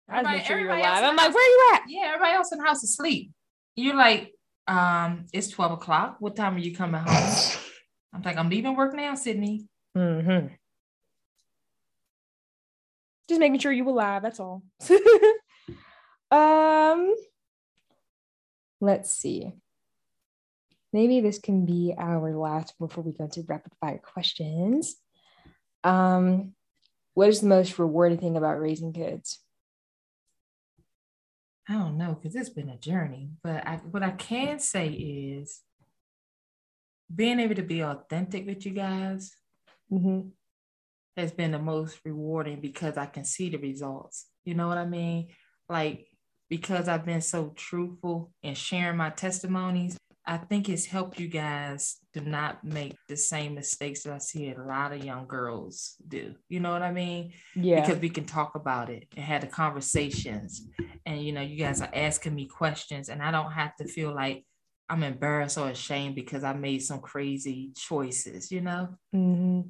I 0.09 0.17
just 0.23 0.25
Everybody- 0.27 0.43
sure 0.45 0.59
you're 0.59 0.71
everybody 0.71 0.83
else 0.83 0.99
alive. 0.99 1.09
I'm 1.11 1.15
like, 1.15 1.33
where 1.33 1.49
you 1.49 1.69
at? 1.73 1.81
Yeah, 1.87 2.01
everybody 2.07 2.33
else 2.33 2.51
in 2.51 2.57
the 2.59 2.65
house 2.65 2.83
is 2.83 2.89
asleep. 2.91 3.31
You're 3.75 3.95
like, 3.95 4.32
um, 4.67 5.25
it's 5.33 5.49
12 5.49 5.73
o'clock. 5.73 6.17
What 6.19 6.35
time 6.35 6.55
are 6.55 6.59
you 6.59 6.75
coming 6.75 7.01
home? 7.01 7.57
I'm 8.13 8.21
like, 8.21 8.37
I'm 8.37 8.49
leaving 8.49 8.75
work 8.75 8.95
now, 8.95 9.15
Sydney. 9.15 9.67
Mm-hmm. 9.97 10.53
Just 13.27 13.39
making 13.39 13.59
sure 13.59 13.71
you 13.71 13.87
alive. 13.89 14.21
That's 14.21 14.39
all. 14.39 14.63
um, 16.31 17.15
let's 18.81 19.11
see. 19.11 19.53
Maybe 20.91 21.21
this 21.21 21.39
can 21.39 21.65
be 21.65 21.95
our 21.97 22.35
last 22.37 22.77
before 22.79 23.03
we 23.03 23.13
go 23.13 23.27
to 23.27 23.43
rapid 23.47 23.73
fire 23.81 23.99
questions. 24.03 24.95
Um, 25.83 26.53
what 27.15 27.29
is 27.29 27.41
the 27.41 27.47
most 27.47 27.79
rewarding 27.79 28.19
thing 28.19 28.37
about 28.37 28.59
raising 28.59 28.93
kids? 28.93 29.39
I 31.73 31.77
don't 31.77 31.97
know 31.97 32.13
because 32.13 32.35
it's 32.35 32.49
been 32.49 32.69
a 32.69 32.77
journey, 32.77 33.31
but 33.43 33.65
I, 33.65 33.77
what 33.77 34.03
I 34.03 34.11
can 34.11 34.59
say 34.59 34.89
is 34.89 35.61
being 37.13 37.39
able 37.39 37.55
to 37.55 37.63
be 37.63 37.81
authentic 37.83 38.45
with 38.45 38.65
you 38.65 38.71
guys 38.73 39.35
Mm-hmm. 39.91 40.29
has 41.17 41.31
been 41.31 41.51
the 41.51 41.59
most 41.59 41.99
rewarding 42.03 42.59
because 42.61 42.97
I 42.97 43.05
can 43.05 43.25
see 43.25 43.49
the 43.49 43.57
results. 43.57 44.25
You 44.43 44.55
know 44.55 44.67
what 44.67 44.79
I 44.79 44.85
mean? 44.85 45.27
Like, 45.69 46.07
because 46.49 46.87
I've 46.87 47.05
been 47.05 47.21
so 47.21 47.53
truthful 47.55 48.31
and 48.41 48.57
sharing 48.57 48.97
my 48.97 49.11
testimonies, 49.11 49.97
I 50.25 50.37
think 50.37 50.69
it's 50.69 50.85
helped 50.85 51.19
you 51.19 51.27
guys 51.27 51.97
to 52.13 52.21
not 52.21 52.63
make 52.63 52.95
the 53.09 53.17
same 53.17 53.55
mistakes 53.55 54.03
that 54.03 54.13
I 54.13 54.19
see 54.19 54.51
a 54.51 54.61
lot 54.61 54.93
of 54.93 55.03
young 55.03 55.27
girls 55.27 55.95
do. 56.07 56.35
You 56.47 56.61
know 56.61 56.71
what 56.71 56.81
I 56.81 56.91
mean? 56.91 57.33
Yeah. 57.55 57.81
because 57.81 57.99
we 57.99 58.09
can 58.09 58.25
talk 58.25 58.55
about 58.55 58.89
it 58.89 59.07
and 59.15 59.25
have 59.25 59.41
the 59.41 59.47
conversations 59.47 60.65
and 61.05 61.21
you 61.21 61.31
know 61.31 61.41
you 61.41 61.57
guys 61.57 61.81
are 61.81 61.89
asking 61.93 62.35
me 62.35 62.45
questions 62.45 63.09
and 63.09 63.21
i 63.21 63.31
don't 63.31 63.51
have 63.51 63.75
to 63.75 63.87
feel 63.87 64.13
like 64.13 64.45
i'm 64.89 65.03
embarrassed 65.03 65.57
or 65.57 65.69
ashamed 65.69 66.15
because 66.15 66.43
i 66.43 66.53
made 66.53 66.81
some 66.81 66.99
crazy 66.99 67.71
choices 67.75 68.51
you 68.51 68.61
know 68.61 68.89
mm-hmm. 69.15 69.61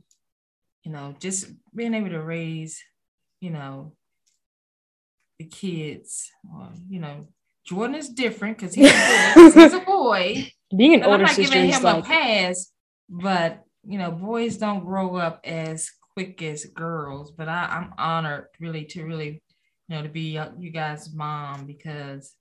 you 0.83 0.91
know 0.91 1.15
just 1.19 1.47
being 1.73 1.93
able 1.93 2.09
to 2.09 2.21
raise 2.21 2.81
you 3.39 3.49
know 3.49 3.93
the 5.39 5.45
kids 5.45 6.29
or 6.53 6.69
you 6.89 6.99
know 6.99 7.27
jordan 7.65 7.95
is 7.95 8.09
different 8.09 8.57
because 8.57 8.73
he's, 8.73 8.89
a 8.89 9.33
boy- 9.35 9.51
he's 9.51 9.73
a 9.73 9.79
boy 9.79 10.51
Being 10.75 10.95
an 10.95 11.03
and 11.03 11.13
i'm 11.13 11.21
not 11.21 11.29
sister 11.31 11.53
giving 11.53 11.71
him 11.71 11.83
like, 11.83 12.03
a 12.03 12.07
pass 12.07 12.71
but 13.09 13.63
you 13.85 13.97
know 13.97 14.11
boys 14.11 14.57
don't 14.57 14.85
grow 14.85 15.15
up 15.15 15.39
as 15.43 15.91
quick 16.13 16.41
as 16.41 16.65
girls 16.65 17.31
but 17.31 17.47
I, 17.47 17.65
i'm 17.69 17.93
honored 17.97 18.47
really 18.59 18.85
to 18.85 19.03
really 19.03 19.41
you 19.87 19.95
know 19.95 20.03
to 20.03 20.09
be 20.09 20.39
you 20.57 20.71
guys 20.71 21.13
mom 21.13 21.65
because 21.65 22.35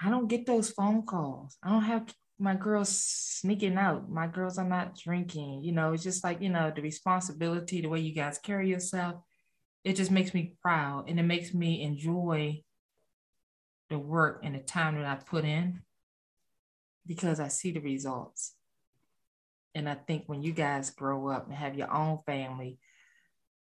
I 0.00 0.10
don't 0.10 0.28
get 0.28 0.46
those 0.46 0.70
phone 0.70 1.02
calls. 1.02 1.56
I 1.62 1.70
don't 1.70 1.82
have 1.82 2.12
my 2.38 2.54
girls 2.54 2.90
sneaking 2.90 3.76
out. 3.76 4.10
My 4.10 4.26
girls 4.26 4.58
are 4.58 4.68
not 4.68 4.98
drinking. 4.98 5.62
You 5.62 5.72
know, 5.72 5.92
it's 5.92 6.02
just 6.02 6.24
like, 6.24 6.40
you 6.40 6.50
know, 6.50 6.72
the 6.74 6.82
responsibility, 6.82 7.80
the 7.80 7.88
way 7.88 8.00
you 8.00 8.14
guys 8.14 8.38
carry 8.38 8.68
yourself, 8.68 9.16
it 9.84 9.94
just 9.94 10.10
makes 10.10 10.34
me 10.34 10.56
proud 10.60 11.08
and 11.08 11.20
it 11.20 11.24
makes 11.24 11.54
me 11.54 11.82
enjoy 11.82 12.62
the 13.94 13.98
work 14.00 14.40
and 14.42 14.56
the 14.56 14.58
time 14.58 14.96
that 14.96 15.06
I 15.06 15.14
put 15.14 15.44
in 15.44 15.80
because 17.06 17.38
I 17.38 17.46
see 17.46 17.70
the 17.70 17.80
results. 17.80 18.54
And 19.72 19.88
I 19.88 19.94
think 19.94 20.24
when 20.26 20.42
you 20.42 20.52
guys 20.52 20.90
grow 20.90 21.28
up 21.28 21.46
and 21.46 21.54
have 21.54 21.76
your 21.76 21.92
own 21.92 22.18
family, 22.26 22.78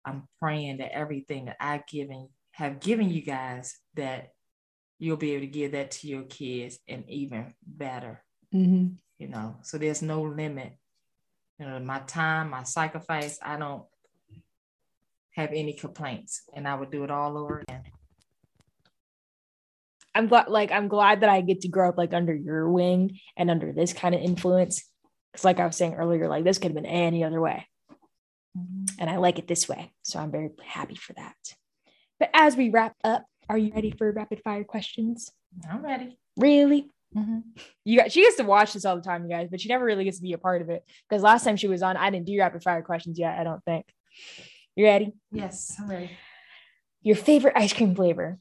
I'm 0.04 0.28
praying 0.40 0.78
that 0.78 0.96
everything 0.96 1.46
that 1.46 1.58
I've 1.60 1.86
given 1.86 2.30
have 2.54 2.80
given 2.80 3.10
you 3.10 3.22
guys 3.22 3.78
that 3.96 4.30
you'll 4.98 5.18
be 5.18 5.32
able 5.32 5.42
to 5.42 5.52
give 5.52 5.74
that 5.74 5.92
to 5.92 6.08
your 6.08 6.24
kids 6.24 6.80
and 6.88 7.04
even 7.08 7.54
better. 7.66 8.24
Mm-hmm. 8.54 8.94
You 9.20 9.28
know, 9.28 9.58
so 9.62 9.78
there's 9.78 10.02
no 10.02 10.24
limit. 10.24 10.74
You 11.60 11.68
know, 11.68 11.80
my 11.80 12.00
time, 12.00 12.50
my 12.50 12.64
sacrifice, 12.64 13.38
I 13.44 13.58
don't 13.58 13.84
have 15.36 15.52
any 15.54 15.74
complaints, 15.74 16.44
and 16.56 16.68
I 16.68 16.76
would 16.76 16.92
do 16.92 17.04
it 17.04 17.12
all 17.12 17.38
over 17.38 17.60
again. 17.60 17.84
I'm 20.16 20.28
glad, 20.28 20.48
like, 20.48 20.72
I'm 20.72 20.88
glad 20.88 21.20
that 21.22 21.30
I 21.30 21.42
get 21.42 21.62
to 21.62 21.68
grow 21.68 21.90
up 21.90 21.98
like 21.98 22.14
under 22.14 22.34
your 22.34 22.72
wing 22.72 23.20
and 23.36 23.52
under 23.52 23.74
this 23.74 23.92
kind 23.92 24.16
of 24.16 24.22
influence. 24.22 24.84
Because, 25.32 25.44
like 25.44 25.60
I 25.60 25.66
was 25.66 25.76
saying 25.76 25.96
earlier, 25.96 26.30
like 26.30 26.46
this 26.46 26.58
could 26.58 26.72
have 26.72 26.82
been 26.82 26.86
any 26.86 27.24
other 27.24 27.42
way, 27.42 27.68
and 28.98 29.10
I 29.10 29.18
like 29.18 29.38
it 29.38 29.48
this 29.48 29.68
way. 29.68 29.92
So 30.04 30.18
I'm 30.18 30.32
very 30.32 30.52
happy 30.66 30.96
for 30.96 31.14
that. 31.14 31.36
But 32.18 32.30
as 32.34 32.56
we 32.56 32.70
wrap 32.70 32.96
up, 33.04 33.26
are 33.50 33.58
you 33.58 33.74
ready 33.76 33.92
for 33.92 34.10
rapid 34.12 34.42
fire 34.42 34.64
questions? 34.64 35.30
I'm 35.70 35.84
ready. 35.84 36.18
Really? 36.38 36.90
Mm-hmm. 37.16 37.40
You 37.84 38.00
got 38.00 38.12
she 38.12 38.22
gets 38.22 38.38
to 38.38 38.44
watch 38.44 38.74
this 38.74 38.86
all 38.86 38.96
the 38.96 39.02
time, 39.02 39.24
you 39.24 39.30
guys, 39.30 39.50
but 39.52 39.60
she 39.60 39.70
never 39.70 39.84
really 39.84 40.06
gets 40.06 40.18
to 40.18 40.24
be 40.24 40.34
a 40.34 40.38
part 40.38 40.62
of 40.62 40.70
it. 40.70 40.84
Because 41.10 41.22
last 41.22 41.44
time 41.44 41.58
she 41.58 41.68
was 41.68 41.84
on, 41.84 41.98
I 41.98 42.10
didn't 42.10 42.26
do 42.26 42.40
rapid 42.40 42.64
fire 42.64 42.82
questions 42.82 43.20
yet. 43.20 43.38
I 43.38 43.44
don't 43.44 43.64
think. 43.66 43.86
You 44.76 44.86
ready? 44.86 45.14
Yes, 45.32 45.76
I'm 45.80 45.90
ready. 45.90 46.12
Your 47.02 47.16
favorite 47.16 47.54
ice 47.56 47.74
cream 47.74 47.94
flavor? 47.94 48.40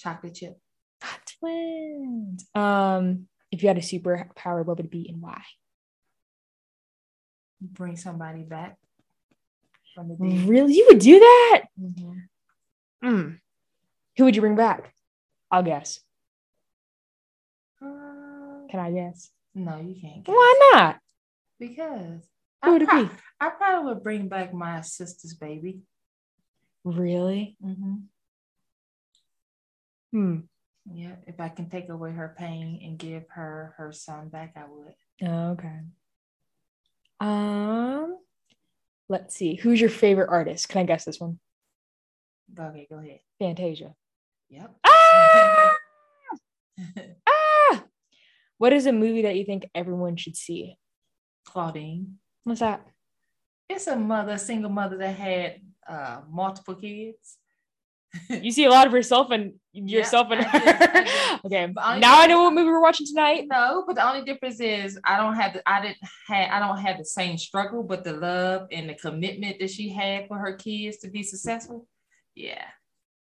Chocolate 0.00 0.34
chip. 0.34 0.58
Twins. 1.38 2.46
Um, 2.54 3.26
if 3.52 3.62
you 3.62 3.68
had 3.68 3.76
a 3.78 3.82
superpower, 3.82 4.64
what 4.64 4.78
would 4.78 4.86
it 4.86 4.90
be 4.90 5.08
and 5.08 5.20
why? 5.20 5.42
Bring 7.60 7.96
somebody 7.96 8.42
back 8.42 8.78
from 9.94 10.08
the 10.08 10.14
dead. 10.16 10.48
Really, 10.48 10.72
you 10.74 10.86
would 10.90 10.98
do 10.98 11.18
that? 11.18 11.62
Mhm. 11.78 12.28
Mm. 13.04 13.40
Who 14.16 14.24
would 14.24 14.34
you 14.36 14.42
bring 14.42 14.56
back? 14.56 14.94
I'll 15.50 15.62
guess. 15.62 16.00
Uh, 17.82 18.66
Can 18.70 18.78
I 18.80 18.90
guess? 18.92 19.30
no, 19.54 19.78
you 19.80 20.00
can't. 20.00 20.24
guess. 20.24 20.34
Why 20.34 20.70
not? 20.74 21.00
Because 21.58 22.22
Who 22.64 22.72
would 22.72 22.82
I, 22.82 22.86
prob- 22.86 23.08
be? 23.10 23.14
I 23.40 23.48
probably 23.50 23.94
would 23.94 24.02
bring 24.02 24.28
back 24.28 24.54
my 24.54 24.80
sister's 24.80 25.34
baby. 25.34 25.80
Really? 26.84 27.56
Mm-hmm. 27.62 27.94
Hmm. 30.12 30.38
Yeah, 30.92 31.16
if 31.26 31.40
I 31.40 31.48
can 31.48 31.68
take 31.68 31.88
away 31.88 32.12
her 32.12 32.34
pain 32.36 32.80
and 32.84 32.98
give 32.98 33.24
her 33.30 33.74
her 33.76 33.92
son 33.92 34.28
back, 34.28 34.54
I 34.56 34.64
would. 34.68 34.94
Oh, 35.22 35.50
okay. 35.52 35.80
Um, 37.20 38.16
let's 39.08 39.34
see. 39.34 39.56
Who's 39.56 39.80
your 39.80 39.90
favorite 39.90 40.30
artist? 40.30 40.68
Can 40.68 40.80
I 40.80 40.84
guess 40.84 41.04
this 41.04 41.20
one? 41.20 41.38
Okay, 42.58 42.86
go 42.90 42.98
ahead. 42.98 43.20
Fantasia. 43.38 43.94
Yep. 44.48 44.74
Ah! 44.84 45.76
ah! 47.28 47.84
What 48.58 48.72
is 48.72 48.86
a 48.86 48.92
movie 48.92 49.22
that 49.22 49.36
you 49.36 49.44
think 49.44 49.68
everyone 49.74 50.16
should 50.16 50.36
see? 50.36 50.76
Claudine. 51.44 52.18
What's 52.44 52.60
that? 52.60 52.84
It's 53.68 53.86
a 53.86 53.96
mother, 53.96 54.36
single 54.38 54.70
mother 54.70 54.96
that 54.96 55.14
had 55.14 55.60
uh, 55.88 56.22
multiple 56.28 56.74
kids. 56.74 57.36
You 58.28 58.50
see 58.50 58.64
a 58.64 58.70
lot 58.70 58.86
of 58.86 58.92
yourself 58.92 59.30
and 59.30 59.54
yourself 59.72 60.28
and 60.30 60.44
I 60.44 60.58
did, 60.58 60.68
I 60.68 60.72
her. 60.86 61.04
did. 61.04 61.44
okay. 61.46 61.72
Now 62.00 62.20
I 62.20 62.26
know 62.26 62.42
what 62.42 62.54
movie 62.54 62.68
we're 62.68 62.80
watching 62.82 63.06
tonight. 63.06 63.46
No, 63.50 63.84
but 63.86 63.94
the 63.96 64.06
only 64.08 64.24
difference 64.24 64.60
is 64.60 64.98
I 65.04 65.16
don't 65.16 65.34
have 65.36 65.52
the 65.54 65.68
I 65.68 65.80
didn't 65.82 65.98
have 66.26 66.50
I 66.50 66.58
don't 66.58 66.78
have 66.78 66.98
the 66.98 67.04
same 67.04 67.38
struggle, 67.38 67.82
but 67.84 68.02
the 68.02 68.12
love 68.14 68.66
and 68.72 68.88
the 68.88 68.94
commitment 68.94 69.58
that 69.60 69.70
she 69.70 69.90
had 69.90 70.26
for 70.26 70.38
her 70.38 70.54
kids 70.56 70.98
to 70.98 71.08
be 71.10 71.22
successful. 71.22 71.86
Yeah, 72.34 72.64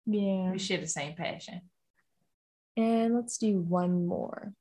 Yeah. 0.06 0.50
we 0.52 0.58
share 0.58 0.78
the 0.80 0.86
same 0.86 1.14
passion. 1.14 1.60
And 2.76 3.14
let's 3.14 3.36
do 3.36 3.58
one 3.58 4.06
more. 4.06 4.52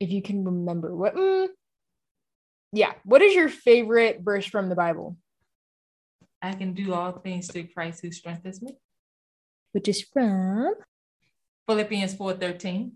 If 0.00 0.10
you 0.10 0.22
can 0.22 0.44
remember 0.44 0.94
what 0.96 1.14
mm, 1.14 1.48
yeah, 2.72 2.92
what 3.04 3.20
is 3.20 3.34
your 3.34 3.48
favorite 3.50 4.20
verse 4.22 4.46
from 4.46 4.68
the 4.70 4.74
Bible? 4.74 5.16
I 6.42 6.52
can 6.52 6.74
do 6.74 6.92
all 6.92 7.12
things 7.12 7.50
through 7.50 7.68
Christ 7.68 8.02
who 8.02 8.10
strengthens 8.10 8.60
me. 8.60 8.76
Which 9.70 9.88
is 9.88 10.02
from 10.02 10.74
Philippians 11.66 12.14
4:13. 12.14 12.92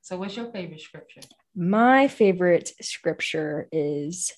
So 0.00 0.16
what's 0.16 0.36
your 0.36 0.50
favorite 0.50 0.80
scripture? 0.80 1.20
my 1.54 2.08
favorite 2.08 2.72
scripture 2.80 3.68
is 3.72 4.32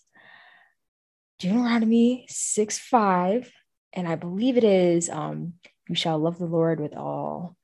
Deuteronomy 1.39 2.27
6 2.29 2.79
5. 2.79 3.53
And 3.93 4.09
I 4.09 4.15
believe 4.17 4.57
it 4.57 4.65
is 4.65 5.11
um, 5.11 5.55
you 5.89 5.95
shall 5.95 6.19
love 6.19 6.39
the 6.39 6.47
Lord 6.47 6.81
with 6.81 6.97
all 6.97 7.57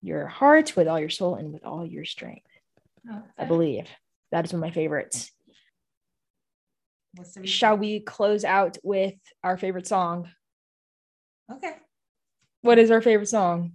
your 0.00 0.26
heart, 0.26 0.74
with 0.76 0.88
all 0.88 0.98
your 0.98 1.10
soul, 1.10 1.34
and 1.34 1.52
with 1.52 1.64
all 1.64 1.86
your 1.86 2.04
strength. 2.04 2.46
I 3.38 3.44
believe 3.44 3.88
that 4.32 4.44
is 4.44 4.52
one 4.52 4.62
of 4.62 4.68
my 4.68 4.74
favorites. 4.74 5.30
Shall 7.44 7.76
we 7.76 8.00
close 8.00 8.44
out 8.44 8.78
with 8.82 9.14
our 9.42 9.56
favorite 9.56 9.86
song? 9.86 10.28
Okay. 11.50 11.74
What 12.62 12.78
is 12.78 12.90
our 12.90 13.00
favorite 13.00 13.28
song? 13.28 13.72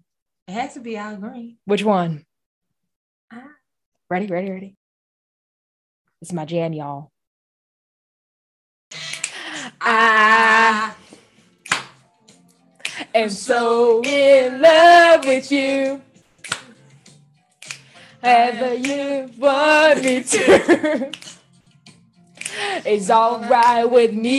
It 0.48 0.54
has 0.54 0.74
to 0.74 0.80
be 0.80 0.98
Al 0.98 1.18
Green. 1.18 1.58
Which 1.66 1.84
one? 1.84 2.26
Ah. 3.32 3.44
Ready, 4.10 4.28
ready, 4.28 4.52
ready. 4.52 4.76
It's 6.22 6.34
my 6.34 6.46
jam, 6.46 6.74
y'all. 6.74 7.12
I 9.82 10.94
am 13.14 13.30
so 13.30 14.04
in 14.04 14.62
love 14.62 15.26
with 15.26 15.52
you. 15.52 16.02
Ever 18.22 18.74
you 18.76 19.30
want 19.38 20.04
me 20.04 20.24
to. 20.24 21.12
It's 22.86 23.10
all 23.10 23.40
right 23.46 23.86
with 23.86 24.14
me. 24.14 24.34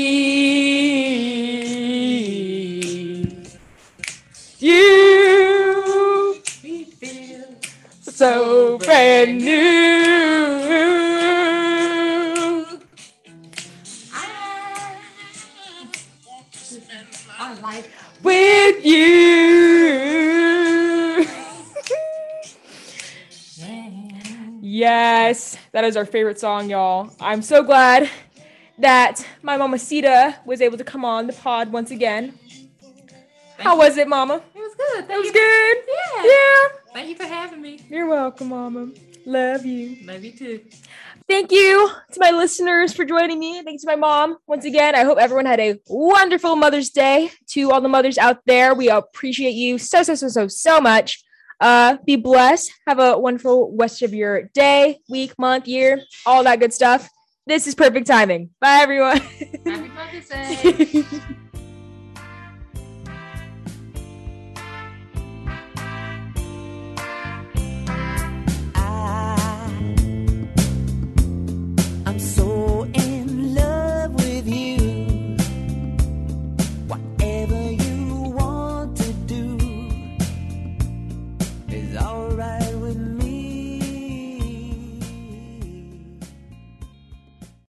You 4.58 6.34
feel 6.42 7.44
so 8.00 8.78
brand 8.78 9.38
new. 9.38 9.54
I 17.36 17.54
like 17.60 17.90
with 18.22 18.84
you. 18.84 19.14
yes, 24.60 25.56
that 25.72 25.84
is 25.84 25.96
our 25.96 26.04
favorite 26.04 26.40
song, 26.40 26.68
y'all. 26.70 27.10
I'm 27.20 27.42
so 27.42 27.62
glad 27.62 28.10
that 28.78 29.26
my 29.42 29.56
mama 29.56 29.78
Sita 29.78 30.36
was 30.44 30.60
able 30.60 30.78
to 30.78 30.84
come 30.84 31.04
on 31.04 31.26
the 31.26 31.32
pod 31.32 31.72
once 31.72 31.90
again. 31.90 32.38
How 33.58 33.78
was 33.78 33.96
it, 33.96 34.08
mama? 34.08 34.42
It 34.54 34.58
was 34.58 34.74
good. 34.74 35.10
It 35.10 35.16
was 35.16 35.26
you. 35.26 35.32
good. 35.32 35.76
Yeah. 35.88 36.24
Yeah. 36.24 36.92
Thank 36.92 37.08
you 37.08 37.16
for 37.16 37.24
having 37.24 37.62
me. 37.62 37.80
You're 37.88 38.08
welcome, 38.08 38.48
mama. 38.48 38.90
Love 39.24 39.64
you. 39.64 39.96
Love 40.04 40.24
you 40.24 40.32
too. 40.32 40.60
Thank 41.26 41.50
you 41.52 41.90
to 42.12 42.20
my 42.20 42.30
listeners 42.30 42.92
for 42.92 43.06
joining 43.06 43.38
me. 43.38 43.62
Thanks 43.62 43.82
to 43.82 43.88
my 43.88 43.96
mom 43.96 44.36
once 44.46 44.66
again. 44.66 44.94
I 44.94 45.04
hope 45.04 45.16
everyone 45.18 45.46
had 45.46 45.60
a 45.60 45.80
wonderful 45.88 46.54
Mother's 46.56 46.90
Day. 46.90 47.30
To 47.50 47.70
all 47.70 47.80
the 47.80 47.88
mothers 47.88 48.18
out 48.18 48.40
there, 48.44 48.74
we 48.74 48.90
appreciate 48.90 49.54
you 49.54 49.78
so 49.78 50.02
so 50.02 50.14
so 50.14 50.28
so 50.28 50.48
so 50.48 50.80
much. 50.80 51.24
Uh, 51.60 51.96
be 52.04 52.16
blessed. 52.16 52.70
Have 52.86 52.98
a 52.98 53.16
wonderful 53.16 53.74
rest 53.78 54.02
of 54.02 54.12
your 54.12 54.42
day, 54.54 54.98
week, 55.08 55.32
month, 55.38 55.66
year, 55.66 56.02
all 56.26 56.44
that 56.44 56.60
good 56.60 56.74
stuff. 56.74 57.08
This 57.46 57.66
is 57.66 57.74
perfect 57.74 58.06
timing. 58.06 58.50
Bye, 58.60 58.78
everyone. 58.80 59.18
Happy 59.18 59.88
Mother's 59.88 60.28
Day. 60.28 61.04